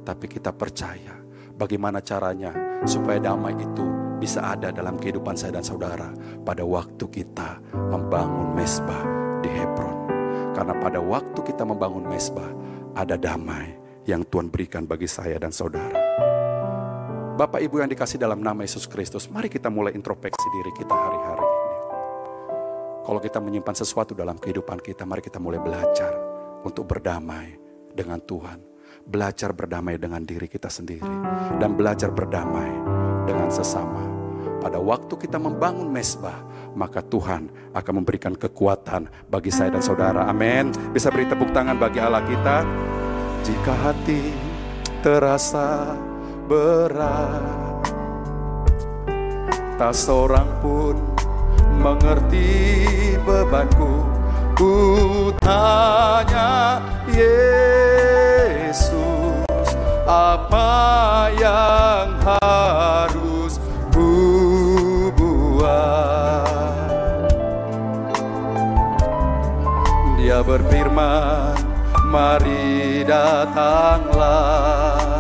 Tapi 0.05 0.29
kita 0.29 0.53
percaya 0.53 1.17
bagaimana 1.57 2.05
caranya 2.05 2.53
supaya 2.85 3.21
damai 3.21 3.57
itu 3.57 4.00
bisa 4.21 4.53
ada 4.53 4.69
dalam 4.69 5.01
kehidupan 5.01 5.33
saya 5.33 5.57
dan 5.57 5.65
saudara 5.65 6.13
pada 6.45 6.61
waktu 6.61 7.09
kita 7.09 7.57
membangun 7.73 8.53
mesbah 8.53 9.03
di 9.41 9.49
Hebron. 9.49 9.97
Karena 10.53 10.77
pada 10.77 11.01
waktu 11.01 11.41
kita 11.41 11.65
membangun 11.65 12.05
mesbah, 12.05 12.53
ada 12.93 13.17
damai 13.17 13.81
yang 14.05 14.21
Tuhan 14.29 14.53
berikan 14.53 14.85
bagi 14.85 15.09
saya 15.09 15.41
dan 15.41 15.49
saudara. 15.49 15.97
Bapak 17.41 17.65
Ibu 17.65 17.81
yang 17.81 17.89
dikasih 17.89 18.21
dalam 18.21 18.45
nama 18.45 18.61
Yesus 18.61 18.85
Kristus, 18.85 19.25
mari 19.33 19.49
kita 19.49 19.73
mulai 19.73 19.97
introspeksi 19.97 20.45
diri 20.53 20.77
kita 20.77 20.93
hari-hari 20.93 21.41
ini. 21.41 21.79
Kalau 23.01 23.21
kita 23.25 23.41
menyimpan 23.41 23.73
sesuatu 23.81 24.13
dalam 24.13 24.37
kehidupan 24.37 24.85
kita, 24.85 25.09
mari 25.09 25.25
kita 25.25 25.41
mulai 25.41 25.57
belajar 25.57 26.13
untuk 26.69 26.85
berdamai 26.85 27.57
dengan 27.97 28.21
Tuhan. 28.21 28.61
Belajar 29.01 29.57
berdamai 29.57 29.97
dengan 29.97 30.21
diri 30.21 30.45
kita 30.45 30.69
sendiri. 30.69 31.09
Dan 31.57 31.73
belajar 31.81 32.13
berdamai 32.13 32.90
dengan 33.31 33.51
sesama. 33.55 34.03
Pada 34.61 34.77
waktu 34.77 35.17
kita 35.17 35.41
membangun 35.41 35.89
mesbah, 35.89 36.37
maka 36.77 37.01
Tuhan 37.01 37.49
akan 37.73 37.93
memberikan 38.03 38.37
kekuatan 38.37 39.09
bagi 39.31 39.49
saya 39.49 39.73
dan 39.73 39.81
saudara. 39.81 40.29
Amin. 40.29 40.69
Bisa 40.93 41.09
beri 41.09 41.25
tepuk 41.25 41.49
tangan 41.55 41.81
bagi 41.81 41.97
Allah 42.03 42.21
kita. 42.29 42.67
Jika 43.41 43.73
hati 43.73 44.37
terasa 45.01 45.97
berat, 46.45 47.89
tak 49.81 49.97
seorang 49.97 50.45
pun 50.61 51.01
mengerti 51.81 52.77
bebanku. 53.25 54.05
Ku 54.61 55.33
tanya 55.41 56.85
Yesus, 57.09 58.85
apa 60.05 60.69
yang 61.33 62.21
harus 62.21 62.40
ku 63.91 65.11
buat? 65.19 66.47
Dia 70.19 70.43
berfirman, 70.47 71.59
mari 72.11 73.03
datanglah. 73.07 75.11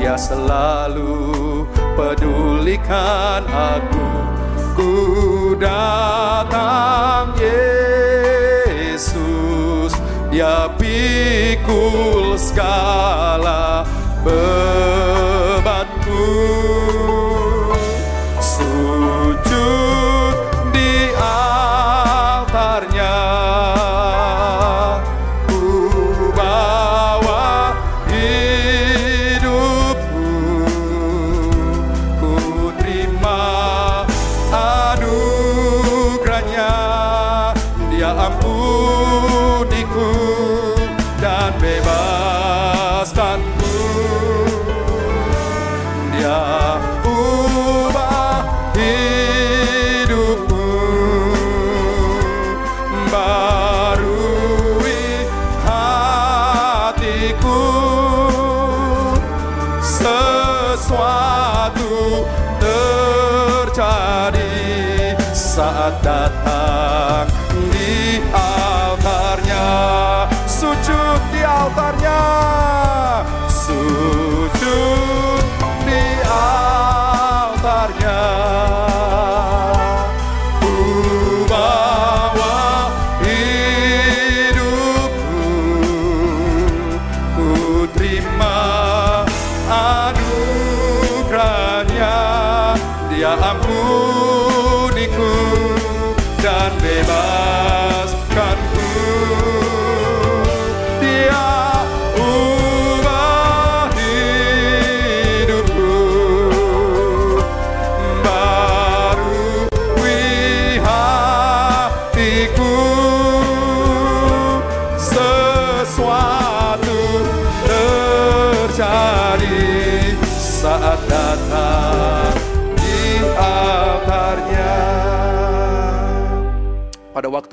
Dia 0.00 0.16
selalu 0.16 1.68
pedulikan 1.92 3.44
aku 3.44 4.08
Ku 4.72 4.96
datang 5.60 7.36
Yesus 8.96 9.92
Dia 10.32 10.72
pikul 10.80 12.40
segala 12.40 13.84
bebanku 14.24 15.29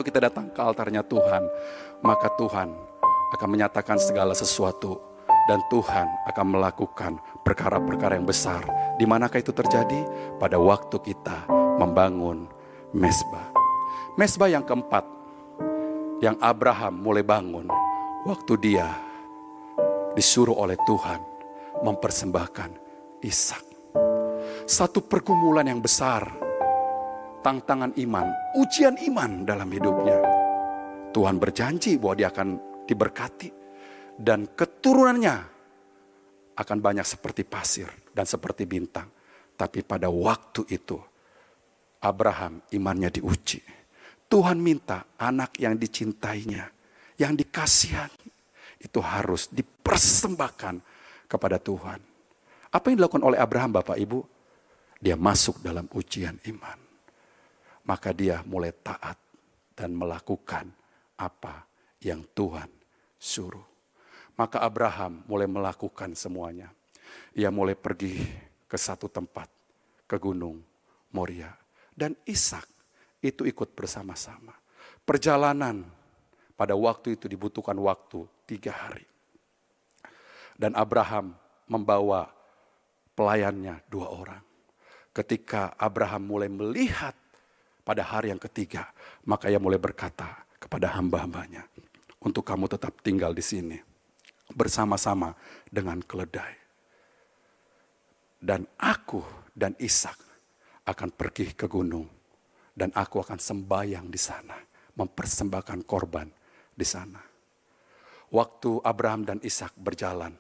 kita 0.08 0.24
datang 0.24 0.48
ke 0.48 0.64
altarnya 0.64 1.04
Tuhan, 1.04 1.44
maka 2.00 2.32
Tuhan 2.40 2.72
akan 3.36 3.48
menyatakan 3.52 4.00
segala 4.00 4.32
sesuatu 4.32 5.04
dan 5.52 5.60
Tuhan 5.68 6.08
akan 6.32 6.46
melakukan 6.48 7.20
perkara-perkara 7.44 8.16
yang 8.16 8.24
besar. 8.24 8.64
Di 8.96 9.04
manakah 9.04 9.44
itu 9.44 9.52
terjadi? 9.52 10.08
Pada 10.40 10.56
waktu 10.56 10.96
kita 11.04 11.52
membangun 11.76 12.48
mesbah. 12.96 13.52
Mesbah 14.16 14.48
yang 14.48 14.64
keempat 14.64 15.04
yang 16.24 16.40
Abraham 16.40 17.04
mulai 17.04 17.28
bangun 17.28 17.68
waktu 18.24 18.54
dia 18.64 18.88
disuruh 20.16 20.56
oleh 20.56 20.80
Tuhan 20.88 21.20
mempersembahkan 21.84 22.72
Ishak. 23.28 23.64
Satu 24.64 25.04
pergumulan 25.04 25.68
yang 25.68 25.84
besar, 25.84 26.47
tantangan 27.48 27.96
iman, 27.96 28.28
ujian 28.60 29.00
iman 29.08 29.48
dalam 29.48 29.72
hidupnya. 29.72 30.20
Tuhan 31.16 31.40
berjanji 31.40 31.96
bahwa 31.96 32.20
dia 32.20 32.28
akan 32.28 32.60
diberkati 32.84 33.50
dan 34.20 34.52
keturunannya 34.52 35.36
akan 36.60 36.78
banyak 36.84 37.08
seperti 37.08 37.48
pasir 37.48 37.88
dan 38.12 38.28
seperti 38.28 38.68
bintang. 38.68 39.08
Tapi 39.56 39.80
pada 39.88 40.12
waktu 40.12 40.68
itu 40.76 41.00
Abraham 42.04 42.68
imannya 42.76 43.16
diuji. 43.16 43.64
Tuhan 44.28 44.60
minta 44.60 45.08
anak 45.16 45.56
yang 45.56 45.80
dicintainya, 45.80 46.68
yang 47.16 47.32
dikasihani, 47.32 48.28
itu 48.84 49.00
harus 49.00 49.48
dipersembahkan 49.56 50.84
kepada 51.32 51.64
Tuhan. 51.64 52.04
Apa 52.76 52.92
yang 52.92 53.00
dilakukan 53.00 53.24
oleh 53.24 53.40
Abraham 53.40 53.80
Bapak 53.80 53.96
Ibu? 53.96 54.20
Dia 55.00 55.16
masuk 55.16 55.64
dalam 55.64 55.88
ujian 55.96 56.36
iman. 56.52 56.87
Maka 57.88 58.12
dia 58.12 58.44
mulai 58.44 58.76
taat 58.76 59.16
dan 59.74 59.96
melakukan 59.96 60.68
apa 61.16 61.64
yang 62.04 62.22
Tuhan 62.36 62.68
suruh. 63.16 63.64
Maka 64.38 64.62
Abraham 64.62 65.26
mulai 65.26 65.50
melakukan 65.50 66.14
semuanya. 66.14 66.70
Ia 67.34 67.50
mulai 67.50 67.74
pergi 67.74 68.22
ke 68.68 68.78
satu 68.78 69.10
tempat, 69.10 69.50
ke 70.06 70.20
gunung 70.20 70.62
Moria. 71.16 71.50
Dan 71.96 72.14
Ishak 72.28 72.68
itu 73.24 73.48
ikut 73.50 73.74
bersama-sama. 73.74 74.54
Perjalanan 75.02 75.88
pada 76.54 76.78
waktu 76.78 77.18
itu 77.18 77.26
dibutuhkan 77.26 77.78
waktu 77.82 78.28
tiga 78.46 78.76
hari. 78.76 79.08
Dan 80.54 80.78
Abraham 80.78 81.34
membawa 81.66 82.30
pelayannya 83.18 83.82
dua 83.90 84.14
orang. 84.14 84.44
Ketika 85.14 85.74
Abraham 85.82 86.30
mulai 86.30 86.50
melihat 86.50 87.18
pada 87.88 88.04
hari 88.04 88.36
yang 88.36 88.42
ketiga, 88.44 88.92
maka 89.24 89.48
ia 89.48 89.56
mulai 89.56 89.80
berkata 89.80 90.44
kepada 90.60 90.92
hamba-hambanya, 91.00 91.64
untuk 92.20 92.44
kamu 92.44 92.68
tetap 92.68 93.00
tinggal 93.00 93.32
di 93.32 93.40
sini 93.40 93.80
bersama-sama 94.52 95.32
dengan 95.72 96.04
keledai. 96.04 96.52
Dan 98.44 98.68
aku 98.76 99.24
dan 99.56 99.72
Ishak 99.80 100.20
akan 100.84 101.10
pergi 101.16 101.56
ke 101.56 101.64
gunung 101.72 102.12
dan 102.76 102.92
aku 102.92 103.24
akan 103.24 103.40
sembahyang 103.40 104.12
di 104.12 104.20
sana, 104.20 104.60
mempersembahkan 105.00 105.88
korban 105.88 106.28
di 106.76 106.84
sana. 106.84 107.24
Waktu 108.28 108.84
Abraham 108.84 109.24
dan 109.24 109.40
Ishak 109.40 109.80
berjalan, 109.80 110.36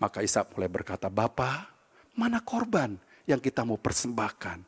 maka 0.00 0.24
Ishak 0.24 0.56
mulai 0.56 0.72
berkata, 0.72 1.12
"Bapa, 1.12 1.68
mana 2.16 2.40
korban 2.40 2.96
yang 3.28 3.44
kita 3.44 3.68
mau 3.68 3.76
persembahkan 3.76 4.64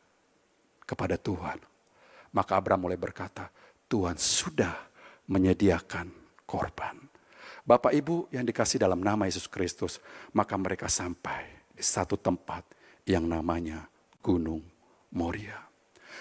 kepada 0.85 1.17
Tuhan?" 1.17 1.68
Maka 2.39 2.55
Abraham 2.55 2.87
mulai 2.87 2.95
berkata, 2.95 3.51
Tuhan 3.91 4.15
sudah 4.15 4.71
menyediakan 5.27 6.07
korban. 6.47 6.95
Bapak 7.67 7.91
Ibu 7.91 8.31
yang 8.31 8.47
dikasih 8.47 8.79
dalam 8.79 9.03
nama 9.03 9.27
Yesus 9.27 9.51
Kristus, 9.51 9.99
maka 10.31 10.55
mereka 10.55 10.87
sampai 10.87 11.51
di 11.75 11.83
satu 11.83 12.15
tempat 12.15 12.63
yang 13.03 13.27
namanya 13.27 13.91
Gunung 14.23 14.63
Moria. 15.11 15.59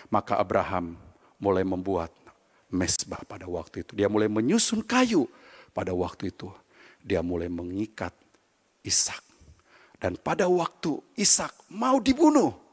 Maka 0.10 0.42
Abraham 0.42 0.98
mulai 1.38 1.62
membuat 1.62 2.10
mesbah 2.74 3.22
pada 3.30 3.46
waktu 3.46 3.86
itu. 3.86 3.94
Dia 3.94 4.10
mulai 4.10 4.26
menyusun 4.26 4.82
kayu 4.82 5.30
pada 5.70 5.94
waktu 5.94 6.34
itu. 6.34 6.50
Dia 7.06 7.22
mulai 7.22 7.48
mengikat 7.48 8.12
Ishak. 8.82 9.22
Dan 10.02 10.18
pada 10.18 10.50
waktu 10.50 10.98
Ishak 11.14 11.54
mau 11.70 12.02
dibunuh, 12.02 12.67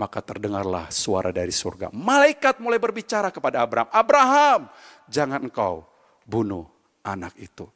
maka 0.00 0.24
terdengarlah 0.24 0.88
suara 0.88 1.28
dari 1.28 1.52
surga. 1.52 1.92
Malaikat 1.92 2.56
mulai 2.56 2.80
berbicara 2.80 3.28
kepada 3.28 3.60
Abraham, 3.60 3.92
"Abraham, 3.92 4.60
jangan 5.04 5.44
engkau 5.44 5.84
bunuh 6.24 6.64
anak 7.04 7.36
itu." 7.36 7.68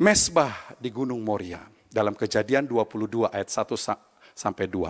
Mesbah 0.00 0.72
di 0.80 0.88
Gunung 0.88 1.20
Moria 1.20 1.60
dalam 1.92 2.16
Kejadian 2.16 2.64
22 2.64 3.28
ayat 3.28 3.52
1 3.52 3.76
sampai 4.32 4.64
2. 4.64 4.88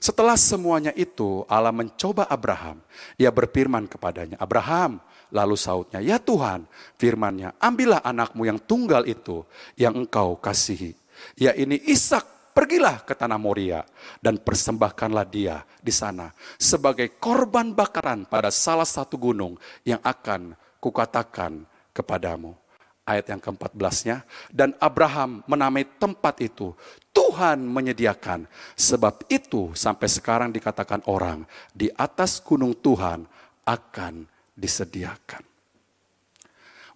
Setelah 0.00 0.34
semuanya 0.34 0.90
itu 0.96 1.44
Allah 1.46 1.70
mencoba 1.70 2.26
Abraham. 2.26 2.82
Ia 3.20 3.30
berfirman 3.30 3.86
kepadanya, 3.86 4.40
Abraham, 4.40 4.98
lalu 5.30 5.54
sautnya, 5.54 6.00
ya 6.02 6.18
Tuhan, 6.18 6.66
firmannya, 6.96 7.54
ambillah 7.60 8.02
anakmu 8.02 8.48
yang 8.48 8.58
tunggal 8.58 9.04
itu 9.06 9.44
yang 9.78 9.94
engkau 9.94 10.34
kasihi. 10.40 10.96
Ya 11.38 11.54
ini 11.54 11.78
Ishak, 11.86 12.24
pergilah 12.58 13.06
ke 13.06 13.14
tanah 13.14 13.38
Moria 13.38 13.86
dan 14.18 14.34
persembahkanlah 14.42 15.30
dia 15.30 15.62
di 15.78 15.94
sana 15.94 16.34
sebagai 16.58 17.14
korban 17.22 17.70
bakaran 17.70 18.26
pada 18.26 18.50
salah 18.50 18.82
satu 18.82 19.14
gunung 19.14 19.54
yang 19.86 20.02
akan 20.02 20.58
kukatakan 20.82 21.62
kepadamu 21.94 22.58
ayat 23.06 23.30
yang 23.30 23.40
ke-14-nya. 23.40 24.26
Dan 24.50 24.74
Abraham 24.82 25.46
menamai 25.48 25.86
tempat 25.86 26.42
itu, 26.44 26.76
Tuhan 27.14 27.62
menyediakan. 27.62 28.44
Sebab 28.76 29.30
itu 29.32 29.72
sampai 29.72 30.10
sekarang 30.10 30.50
dikatakan 30.52 31.06
orang, 31.08 31.48
di 31.72 31.88
atas 31.96 32.42
gunung 32.44 32.76
Tuhan 32.76 33.24
akan 33.64 34.14
disediakan. 34.52 35.40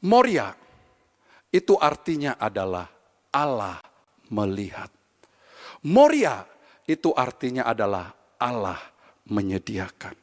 Moria 0.04 0.52
itu 1.48 1.78
artinya 1.78 2.36
adalah 2.36 2.90
Allah 3.30 3.78
melihat. 4.28 5.01
Moria 5.82 6.46
itu 6.86 7.10
artinya 7.14 7.66
adalah 7.66 8.14
Allah 8.38 8.78
menyediakan. 9.26 10.14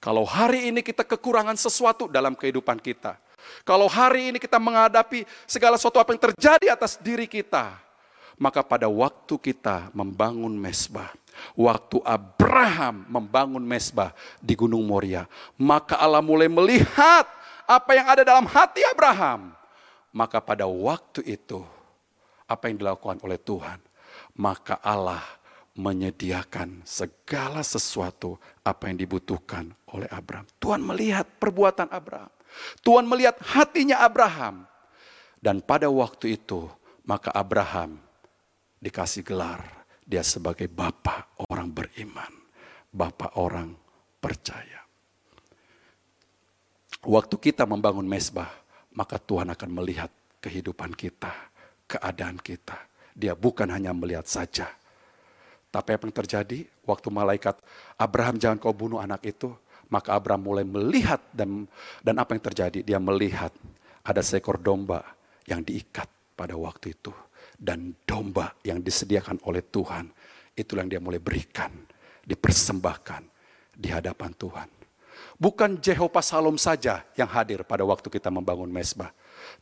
Kalau 0.00 0.22
hari 0.22 0.70
ini 0.70 0.84
kita 0.84 1.02
kekurangan 1.02 1.56
sesuatu 1.56 2.06
dalam 2.06 2.36
kehidupan 2.36 2.78
kita, 2.78 3.16
kalau 3.64 3.88
hari 3.90 4.30
ini 4.30 4.38
kita 4.38 4.60
menghadapi 4.60 5.26
segala 5.48 5.80
sesuatu 5.80 5.98
apa 5.98 6.14
yang 6.14 6.22
terjadi 6.30 6.66
atas 6.76 7.00
diri 7.00 7.26
kita, 7.26 7.74
maka 8.36 8.60
pada 8.60 8.86
waktu 8.86 9.34
kita 9.40 9.90
membangun 9.96 10.52
mesbah, 10.52 11.10
waktu 11.56 11.98
Abraham 12.04 13.08
membangun 13.08 13.64
mesbah 13.64 14.12
di 14.38 14.52
Gunung 14.52 14.84
Moria, 14.84 15.24
maka 15.56 15.96
Allah 15.96 16.20
mulai 16.20 16.46
melihat 16.52 17.24
apa 17.64 17.90
yang 17.96 18.06
ada 18.06 18.22
dalam 18.22 18.46
hati 18.46 18.84
Abraham. 18.86 19.56
Maka 20.12 20.40
pada 20.40 20.64
waktu 20.64 21.20
itu, 21.28 21.60
apa 22.48 22.72
yang 22.72 22.80
dilakukan 22.80 23.20
oleh 23.20 23.36
Tuhan, 23.36 23.76
maka 24.36 24.80
Allah 24.84 25.24
menyediakan 25.76 26.80
segala 26.88 27.60
sesuatu 27.60 28.40
apa 28.64 28.88
yang 28.88 28.96
dibutuhkan 28.96 29.68
oleh 29.92 30.08
Abraham. 30.08 30.48
Tuhan 30.56 30.80
melihat 30.80 31.28
perbuatan 31.36 31.92
Abraham. 31.92 32.32
Tuhan 32.80 33.04
melihat 33.04 33.36
hatinya 33.44 34.00
Abraham. 34.00 34.64
Dan 35.36 35.60
pada 35.60 35.92
waktu 35.92 36.40
itu, 36.40 36.64
maka 37.04 37.28
Abraham 37.36 38.00
dikasih 38.80 39.20
gelar. 39.20 39.60
Dia 40.06 40.24
sebagai 40.24 40.70
bapak 40.70 41.44
orang 41.52 41.68
beriman. 41.68 42.32
Bapak 42.88 43.36
orang 43.36 43.76
percaya. 44.16 44.80
Waktu 47.04 47.36
kita 47.36 47.68
membangun 47.68 48.08
mesbah, 48.08 48.48
maka 48.96 49.20
Tuhan 49.20 49.52
akan 49.52 49.70
melihat 49.70 50.08
kehidupan 50.40 50.96
kita, 50.96 51.30
keadaan 51.84 52.40
kita. 52.40 52.95
Dia 53.16 53.32
bukan 53.32 53.72
hanya 53.72 53.96
melihat 53.96 54.28
saja. 54.28 54.68
Tapi 55.72 55.96
apa 55.96 56.04
yang 56.04 56.16
terjadi 56.20 56.58
waktu 56.84 57.08
malaikat 57.08 57.56
Abraham 57.96 58.36
jangan 58.36 58.60
kau 58.60 58.76
bunuh 58.76 59.00
anak 59.00 59.24
itu, 59.24 59.56
maka 59.88 60.12
Abraham 60.12 60.52
mulai 60.52 60.64
melihat 60.68 61.24
dan 61.32 61.64
dan 62.04 62.20
apa 62.20 62.36
yang 62.36 62.44
terjadi? 62.44 62.84
Dia 62.84 63.00
melihat 63.00 63.56
ada 64.04 64.20
seekor 64.20 64.60
domba 64.60 65.00
yang 65.48 65.64
diikat 65.64 66.06
pada 66.36 66.52
waktu 66.60 66.92
itu 66.92 67.12
dan 67.56 67.96
domba 68.04 68.52
yang 68.60 68.84
disediakan 68.84 69.40
oleh 69.48 69.64
Tuhan 69.64 70.12
itulah 70.56 70.84
yang 70.84 70.92
dia 70.96 71.02
mulai 71.04 71.20
berikan, 71.20 71.72
dipersembahkan 72.24 73.22
di 73.76 73.88
hadapan 73.92 74.32
Tuhan. 74.36 74.68
Bukan 75.36 75.84
Jehovah 75.84 76.24
Salom 76.24 76.56
saja 76.56 77.04
yang 77.12 77.28
hadir 77.28 77.60
pada 77.68 77.84
waktu 77.84 78.08
kita 78.08 78.32
membangun 78.32 78.72
mesbah, 78.72 79.12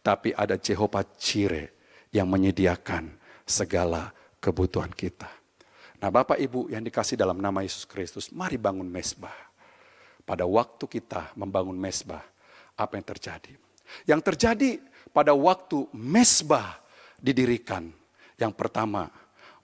tapi 0.06 0.30
ada 0.34 0.54
Jehovah 0.54 1.02
Cire 1.18 1.74
yang 2.14 2.30
menyediakan 2.30 3.10
segala 3.44 4.12
kebutuhan 4.40 4.90
kita. 4.92 5.28
Nah, 6.00 6.12
Bapak 6.12 6.36
Ibu 6.36 6.68
yang 6.68 6.84
dikasih 6.84 7.16
dalam 7.16 7.40
nama 7.40 7.64
Yesus 7.64 7.88
Kristus, 7.88 8.28
mari 8.28 8.60
bangun 8.60 8.84
mesbah 8.84 9.32
pada 10.24 10.44
waktu 10.44 10.84
kita 10.84 11.32
membangun 11.36 11.76
mesbah, 11.76 12.20
apa 12.76 12.96
yang 12.96 13.06
terjadi? 13.06 13.52
Yang 14.04 14.20
terjadi 14.32 14.70
pada 15.12 15.32
waktu 15.32 15.88
mesbah 15.92 16.80
didirikan, 17.20 17.88
yang 18.36 18.52
pertama, 18.52 19.08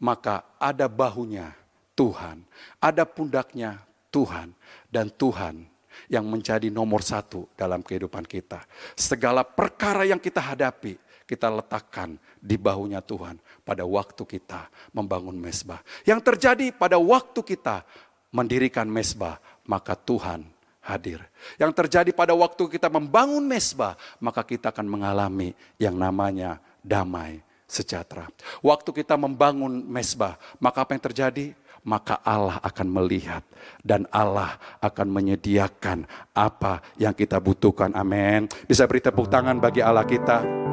maka 0.01 0.57
ada 0.57 0.89
bahunya 0.89 1.53
Tuhan, 1.93 2.41
ada 2.81 3.05
pundaknya 3.05 3.85
Tuhan, 4.09 4.57
dan 4.89 5.13
Tuhan 5.13 5.69
yang 6.09 6.25
menjadi 6.25 6.73
nomor 6.73 7.05
satu 7.05 7.47
dalam 7.55 7.85
kehidupan 7.85 8.25
kita. 8.25 8.65
Segala 8.97 9.45
perkara 9.45 10.09
yang 10.09 10.19
kita 10.19 10.41
hadapi, 10.41 10.97
kita 11.29 11.47
letakkan 11.47 12.19
di 12.41 12.57
bahunya 12.57 13.05
Tuhan 13.05 13.37
pada 13.63 13.85
waktu 13.85 14.25
kita 14.25 14.73
membangun 14.97 15.37
mesbah. 15.37 15.85
Yang 16.09 16.21
terjadi 16.33 16.73
pada 16.73 16.97
waktu 16.97 17.41
kita 17.45 17.85
mendirikan 18.33 18.89
mesbah, 18.89 19.39
maka 19.69 19.93
Tuhan 19.95 20.49
hadir. 20.81 21.21
Yang 21.61 21.73
terjadi 21.85 22.11
pada 22.17 22.33
waktu 22.33 22.67
kita 22.67 22.89
membangun 22.89 23.45
mesbah, 23.45 23.95
maka 24.19 24.41
kita 24.43 24.73
akan 24.73 24.89
mengalami 24.89 25.53
yang 25.77 25.95
namanya 25.95 26.59
damai 26.81 27.45
sejahtera. 27.69 28.27
Waktu 28.65 28.91
kita 29.05 29.15
membangun 29.15 29.87
mesbah, 29.87 30.41
maka 30.59 30.83
apa 30.83 30.97
yang 30.97 31.05
terjadi? 31.05 31.47
Maka 31.81 32.21
Allah 32.21 32.61
akan 32.61 32.93
melihat 32.93 33.41
dan 33.81 34.05
Allah 34.13 34.61
akan 34.85 35.09
menyediakan 35.09 36.05
apa 36.37 36.85
yang 37.01 37.17
kita 37.17 37.41
butuhkan. 37.41 37.97
Amin. 37.97 38.53
Bisa 38.69 38.85
beri 38.85 39.01
tepuk 39.01 39.33
tangan 39.33 39.57
bagi 39.57 39.81
Allah 39.81 40.05
kita. 40.05 40.70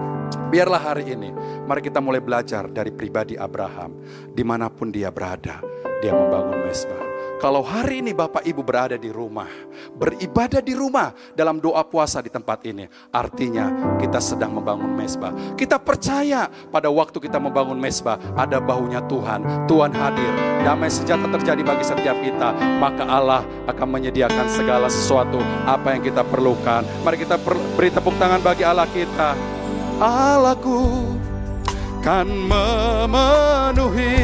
Biarlah 0.47 0.79
hari 0.93 1.11
ini, 1.11 1.35
mari 1.67 1.83
kita 1.83 1.99
mulai 1.99 2.23
belajar 2.23 2.71
dari 2.71 2.89
pribadi 2.95 3.35
Abraham. 3.35 3.99
Di 4.31 4.43
mana 4.47 4.71
pun 4.71 4.87
dia 4.89 5.11
berada, 5.11 5.59
dia 5.99 6.15
membangun 6.15 6.63
mesbah. 6.63 7.07
Kalau 7.37 7.61
hari 7.61 8.01
ini 8.01 8.17
Bapak 8.17 8.41
Ibu 8.49 8.65
berada 8.65 8.97
di 8.97 9.13
rumah, 9.13 9.45
beribadah 9.93 10.57
di 10.57 10.73
rumah 10.73 11.13
dalam 11.37 11.61
doa 11.61 11.85
puasa 11.85 12.17
di 12.17 12.33
tempat 12.33 12.65
ini, 12.65 12.89
artinya 13.13 13.93
kita 14.01 14.17
sedang 14.17 14.57
membangun 14.57 14.89
mesbah. 14.97 15.29
Kita 15.53 15.77
percaya 15.77 16.49
pada 16.49 16.89
waktu 16.89 17.21
kita 17.21 17.37
membangun 17.37 17.77
mesbah, 17.77 18.17
ada 18.33 18.57
baunya 18.57 19.05
Tuhan. 19.05 19.69
Tuhan 19.69 19.93
hadir, 19.93 20.33
damai 20.65 20.89
sejahtera 20.89 21.29
terjadi 21.37 21.61
bagi 21.61 21.85
setiap 21.85 22.17
kita. 22.25 22.57
Maka 22.81 23.05
Allah 23.05 23.45
akan 23.69 23.85
menyediakan 23.85 24.49
segala 24.49 24.89
sesuatu 24.89 25.37
apa 25.69 25.93
yang 25.93 26.01
kita 26.01 26.25
perlukan. 26.25 26.81
Mari 27.05 27.21
kita 27.21 27.37
beri 27.77 27.93
tepuk 27.93 28.17
tangan 28.17 28.41
bagi 28.41 28.65
Allah 28.65 28.89
kita. 28.89 29.37
Allahku 29.97 31.17
kan 32.05 32.29
memenuhi 32.29 34.21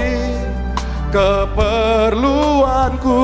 keperluanku 1.10 3.18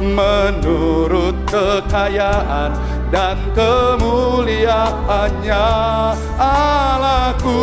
menurut 0.00 1.36
kekayaan 1.44 2.72
dan 3.12 3.36
kemuliaannya. 3.52 5.68
Allahku 6.40 7.60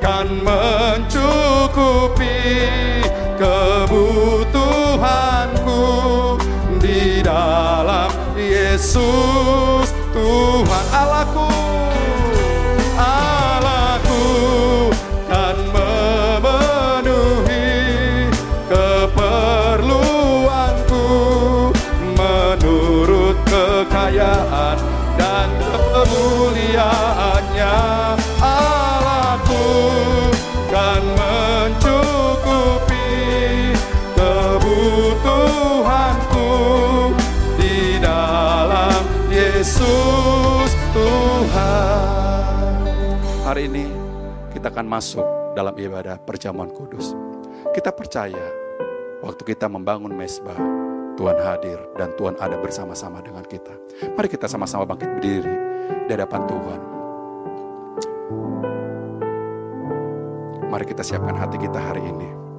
kan 0.00 0.24
mencukupi 0.40 1.19
akan 44.70 44.86
masuk 44.86 45.26
dalam 45.58 45.74
ibadah 45.74 46.16
perjamuan 46.22 46.70
kudus. 46.70 47.12
Kita 47.74 47.90
percaya 47.90 48.46
waktu 49.20 49.42
kita 49.42 49.66
membangun 49.66 50.14
mesbah, 50.14 50.56
Tuhan 51.18 51.38
hadir 51.42 51.78
dan 51.98 52.14
Tuhan 52.14 52.38
ada 52.38 52.56
bersama-sama 52.56 53.20
dengan 53.20 53.42
kita. 53.44 53.74
Mari 54.14 54.28
kita 54.30 54.46
sama-sama 54.46 54.86
bangkit 54.86 55.10
berdiri 55.18 55.54
di 56.06 56.10
hadapan 56.14 56.42
Tuhan. 56.46 56.80
Mari 60.70 60.84
kita 60.86 61.02
siapkan 61.02 61.34
hati 61.34 61.58
kita 61.58 61.82
hari 61.82 62.06
ini. 62.06 62.49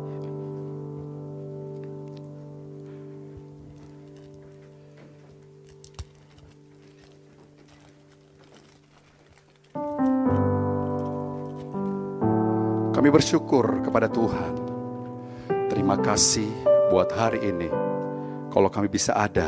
Bersyukur 13.21 13.85
kepada 13.85 14.09
Tuhan. 14.09 14.57
Terima 15.69 15.93
kasih 15.93 16.49
buat 16.89 17.13
hari 17.13 17.53
ini. 17.53 17.69
Kalau 18.49 18.65
kami 18.65 18.89
bisa 18.89 19.13
ada 19.13 19.45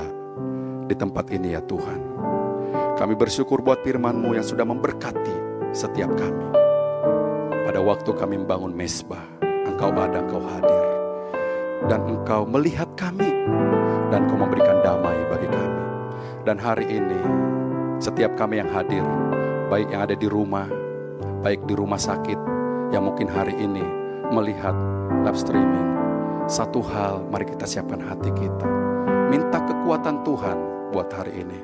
di 0.86 0.94
tempat 0.94 1.34
ini 1.34 1.58
ya 1.58 1.62
Tuhan. 1.66 1.98
Kami 3.02 3.18
bersyukur 3.18 3.66
buat 3.66 3.82
firman-Mu 3.82 4.38
yang 4.38 4.46
sudah 4.46 4.62
memberkati 4.62 5.66
setiap 5.74 6.14
kami. 6.14 6.54
Pada 7.66 7.82
waktu 7.82 8.14
kami 8.14 8.46
membangun 8.46 8.78
mesbah, 8.78 9.26
Engkau 9.42 9.90
ada, 9.90 10.22
Engkau 10.22 10.46
hadir. 10.46 10.86
Dan 11.90 12.06
Engkau 12.06 12.46
melihat 12.46 12.94
kami. 12.94 13.50
Dan 14.14 14.30
Engkau 14.30 14.38
memberikan 14.38 14.86
damai 14.86 15.18
bagi 15.34 15.50
kami. 15.50 15.82
Dan 16.46 16.62
hari 16.62 16.86
ini, 16.94 17.22
setiap 17.98 18.38
kami 18.38 18.62
yang 18.62 18.70
hadir, 18.70 19.02
baik 19.74 19.90
yang 19.90 20.06
ada 20.06 20.14
di 20.14 20.30
rumah, 20.30 20.70
baik 21.42 21.66
di 21.66 21.74
rumah 21.74 21.98
sakit, 21.98 22.53
yang 22.94 23.10
mungkin 23.10 23.26
hari 23.26 23.58
ini 23.58 23.82
melihat 24.30 24.78
live 25.26 25.36
streaming. 25.36 25.90
Satu 26.46 26.86
hal, 26.86 27.26
mari 27.34 27.50
kita 27.50 27.66
siapkan 27.66 27.98
hati 27.98 28.30
kita. 28.38 28.70
Minta 29.34 29.58
kekuatan 29.66 30.22
Tuhan 30.22 30.58
buat 30.94 31.10
hari 31.10 31.42
ini. 31.42 31.60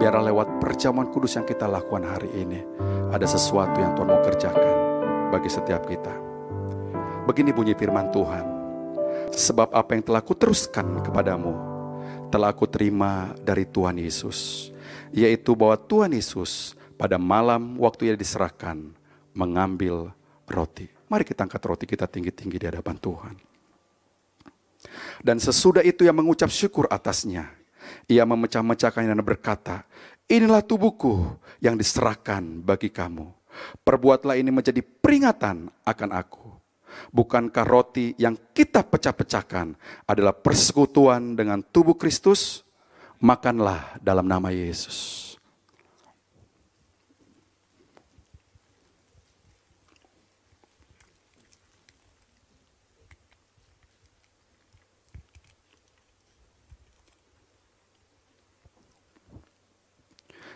Biarlah 0.00 0.32
lewat 0.32 0.64
perjamuan 0.64 1.12
kudus 1.12 1.36
yang 1.36 1.44
kita 1.44 1.68
lakukan 1.68 2.08
hari 2.08 2.32
ini. 2.40 2.64
Ada 3.12 3.36
sesuatu 3.36 3.76
yang 3.76 3.92
Tuhan 3.92 4.08
mau 4.08 4.22
kerjakan 4.24 4.76
bagi 5.28 5.52
setiap 5.52 5.84
kita. 5.84 6.14
Begini 7.28 7.52
bunyi 7.52 7.76
firman 7.76 8.08
Tuhan. 8.08 8.56
Sebab 9.28 9.76
apa 9.76 9.92
yang 9.92 10.02
telah 10.08 10.22
kuteruskan 10.24 11.04
kepadamu, 11.04 11.52
telah 12.32 12.48
aku 12.48 12.64
terima 12.64 13.36
dari 13.44 13.68
Tuhan 13.68 14.00
Yesus. 14.00 14.70
Yaitu 15.12 15.52
bahwa 15.52 15.76
Tuhan 15.76 16.16
Yesus 16.16 16.72
pada 16.96 17.18
malam 17.18 17.76
waktu 17.78 18.10
ia 18.10 18.16
diserahkan, 18.18 18.94
mengambil 19.34 20.14
roti. 20.48 20.88
Mari 21.10 21.22
kita 21.26 21.44
angkat 21.44 21.62
roti 21.66 21.84
kita 21.84 22.08
tinggi-tinggi 22.08 22.56
di 22.56 22.66
hadapan 22.66 22.96
Tuhan. 22.96 23.34
Dan 25.20 25.36
sesudah 25.40 25.84
itu 25.84 26.04
yang 26.04 26.16
mengucap 26.16 26.48
syukur 26.52 26.88
atasnya, 26.88 27.48
ia 28.08 28.24
memecah-mecahkannya 28.24 29.12
dan 29.12 29.24
berkata, 29.24 29.84
inilah 30.28 30.60
tubuhku 30.64 31.36
yang 31.60 31.76
diserahkan 31.76 32.64
bagi 32.64 32.92
kamu. 32.92 33.28
Perbuatlah 33.86 34.34
ini 34.34 34.50
menjadi 34.50 34.82
peringatan 34.82 35.70
akan 35.86 36.10
aku. 36.10 36.46
Bukankah 37.10 37.66
roti 37.66 38.14
yang 38.18 38.38
kita 38.54 38.86
pecah-pecahkan 38.86 39.74
adalah 40.06 40.34
persekutuan 40.34 41.34
dengan 41.34 41.62
tubuh 41.62 41.98
Kristus? 41.98 42.62
Makanlah 43.22 43.98
dalam 44.02 44.26
nama 44.26 44.50
Yesus. 44.50 45.33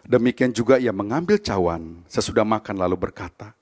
Demikian 0.08 0.56
juga 0.56 0.80
ia 0.80 0.88
mengambil 0.88 1.36
cawan 1.36 2.00
sesudah 2.08 2.40
makan 2.40 2.80
lalu 2.80 2.96
berkata, 2.96 3.52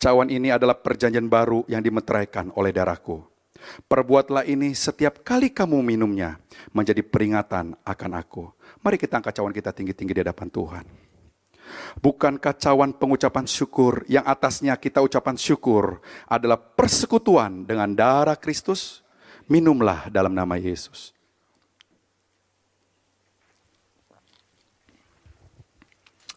Cawan 0.00 0.32
ini 0.32 0.48
adalah 0.48 0.80
perjanjian 0.80 1.28
baru 1.28 1.68
yang 1.68 1.84
dimeteraikan 1.84 2.48
oleh 2.56 2.72
darahku. 2.72 3.20
Perbuatlah 3.84 4.48
ini 4.48 4.72
setiap 4.72 5.20
kali 5.20 5.52
kamu 5.52 5.84
minumnya 5.84 6.40
menjadi 6.72 7.04
peringatan 7.04 7.76
akan 7.84 8.12
aku. 8.16 8.48
Mari 8.80 8.96
kita 8.96 9.20
angkat 9.20 9.36
cawan 9.36 9.52
kita 9.52 9.74
tinggi-tinggi 9.76 10.16
di 10.16 10.22
hadapan 10.24 10.48
Tuhan. 10.48 10.86
Bukankah 12.00 12.54
cawan 12.56 12.96
pengucapan 12.96 13.44
syukur 13.44 14.08
yang 14.08 14.24
atasnya 14.24 14.72
kita 14.80 15.04
ucapan 15.04 15.36
syukur 15.36 16.00
adalah 16.24 16.56
persekutuan 16.56 17.68
dengan 17.68 17.92
darah 17.92 18.40
Kristus? 18.40 19.04
Minumlah 19.50 20.08
dalam 20.08 20.32
nama 20.32 20.56
Yesus. 20.56 21.17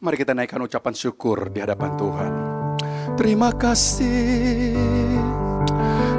Mari 0.01 0.17
kita 0.17 0.33
naikkan 0.33 0.65
ucapan 0.65 0.97
syukur 0.97 1.53
di 1.53 1.61
hadapan 1.61 1.93
Tuhan. 1.93 2.33
Terima 3.21 3.53
kasih. 3.53 4.73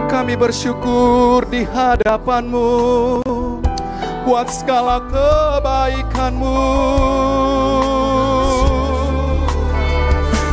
Kami 0.07 0.39
bersyukur 0.39 1.43
di 1.51 1.67
hadapanmu 1.67 2.71
buat 4.23 4.47
segala 4.55 5.03
kebaikanmu. 5.03 6.63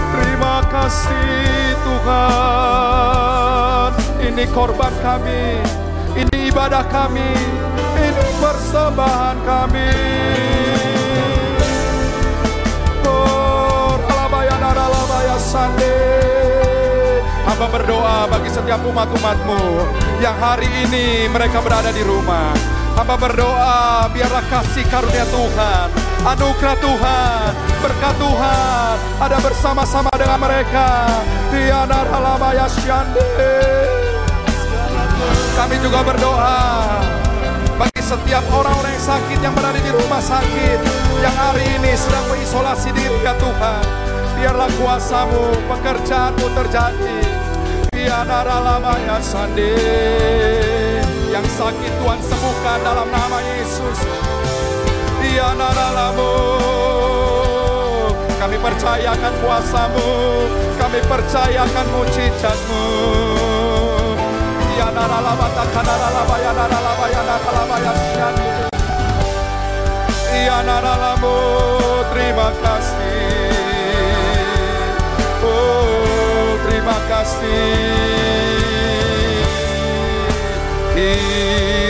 Terima 0.10 0.66
kasih 0.74 1.78
Tuhan. 1.86 2.10
Ini 4.26 4.44
korban 4.58 4.94
kami, 5.06 5.62
ini 6.18 6.50
ibadah 6.50 6.82
kami, 6.90 7.30
ini 7.94 8.26
persembahan 8.42 9.38
kami. 9.46 9.94
Sande. 15.40 15.96
Hamba 17.48 17.72
berdoa 17.72 18.28
bagi 18.28 18.52
setiap 18.52 18.84
umat-umatmu 18.84 19.88
yang 20.20 20.36
hari 20.36 20.68
ini 20.86 21.32
mereka 21.32 21.64
berada 21.64 21.90
di 21.96 22.04
rumah. 22.04 22.52
Hamba 23.00 23.16
berdoa 23.16 24.12
biarlah 24.12 24.44
kasih 24.52 24.84
karunia 24.92 25.24
Tuhan, 25.32 25.88
anugerah 26.28 26.78
Tuhan, 26.84 27.50
berkat 27.80 28.16
Tuhan 28.20 28.96
ada 29.24 29.38
bersama-sama 29.40 30.12
dengan 30.20 30.40
mereka. 30.44 31.08
Kami 35.56 35.76
juga 35.80 36.00
berdoa 36.04 36.60
bagi 37.80 38.04
setiap 38.04 38.44
orang-orang 38.52 38.92
yang 38.92 39.08
sakit 39.08 39.40
yang 39.40 39.56
berada 39.56 39.80
di 39.80 39.92
rumah 39.96 40.20
sakit 40.20 40.80
yang 41.24 41.36
hari 41.36 41.64
ini 41.80 41.96
sedang 41.96 42.28
mengisolasi 42.28 42.92
diri 42.92 43.20
ya 43.24 43.32
Tuhan 43.40 44.09
biarlah 44.40 44.72
kuasamu, 44.80 45.52
pekerjaanmu 45.68 46.48
terjadi. 46.56 47.20
Biarlah 47.92 48.64
lamanya 48.64 49.20
sandi. 49.20 49.76
Yang 51.28 51.46
sakit 51.60 51.92
Tuhan 52.00 52.20
sembuhkan 52.24 52.80
dalam 52.88 53.08
nama 53.12 53.38
Yesus. 53.60 54.00
Biarlah 55.20 56.16
Kami 58.40 58.56
percayakan 58.56 59.34
kuasamu, 59.44 60.10
kami 60.80 61.00
percayakan 61.04 61.86
mujizatmu. 61.92 62.88
Lama 65.00 65.48
takkan 65.52 65.86
lama 65.86 66.36
ya 66.40 66.52
lama 66.56 67.06
ya 67.12 67.22
lama 67.24 67.78
ya 67.78 67.92
Terima 70.32 70.60
kasih. 71.68 72.10
terima 72.10 72.48
kasih 72.64 73.09
kiranya 80.94 81.89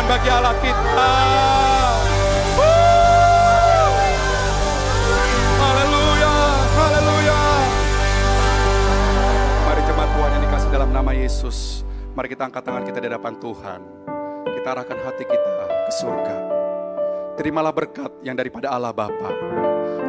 tangan 0.00 0.16
bagi 0.16 0.30
Allah 0.32 0.56
kita! 0.64 1.12
Haleluya, 5.60 6.36
haleluya. 6.72 7.40
Mari 9.68 9.80
jemaat 9.84 10.10
Tuhan 10.16 10.30
yang 10.32 10.42
dikasih 10.48 10.70
dalam 10.72 10.90
nama 10.96 11.12
Yesus. 11.12 11.84
Mari 12.16 12.32
kita 12.32 12.48
angkat 12.48 12.62
tangan 12.64 12.84
kita 12.88 12.98
di 13.04 13.06
hadapan 13.12 13.34
Tuhan. 13.36 13.80
Kita 14.48 14.66
arahkan 14.72 14.98
hati 15.04 15.24
kita 15.28 15.52
ke 15.68 15.92
surga. 15.92 16.36
Terimalah 17.36 17.72
berkat 17.72 18.12
yang 18.24 18.36
daripada 18.40 18.72
Allah 18.72 18.96
Bapa, 18.96 19.32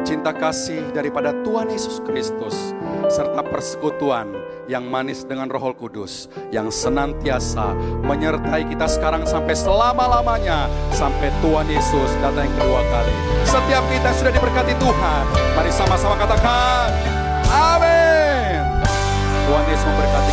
cinta 0.08 0.32
kasih 0.32 0.88
daripada 0.96 1.36
Tuhan 1.44 1.68
Yesus 1.68 2.00
Kristus, 2.04 2.72
serta 3.08 3.42
persekutuan 3.42 4.30
yang 4.70 4.86
manis 4.86 5.26
dengan 5.26 5.50
Roh 5.50 5.74
Kudus 5.74 6.30
yang 6.54 6.70
senantiasa 6.70 7.74
menyertai 8.06 8.68
kita 8.68 8.86
sekarang 8.86 9.26
sampai 9.26 9.56
selama-lamanya 9.56 10.70
sampai 10.94 11.30
Tuhan 11.42 11.66
Yesus 11.66 12.10
datang 12.22 12.46
yang 12.46 12.56
kedua 12.58 12.80
kali. 12.86 13.14
Setiap 13.46 13.84
kita 13.90 14.10
sudah 14.14 14.32
diberkati 14.34 14.74
Tuhan. 14.78 15.24
Mari 15.58 15.70
sama-sama 15.74 16.14
katakan, 16.20 16.88
Amin. 17.50 18.60
Tuhan 19.48 19.64
Yesus 19.70 19.86
memberkati. 19.86 20.32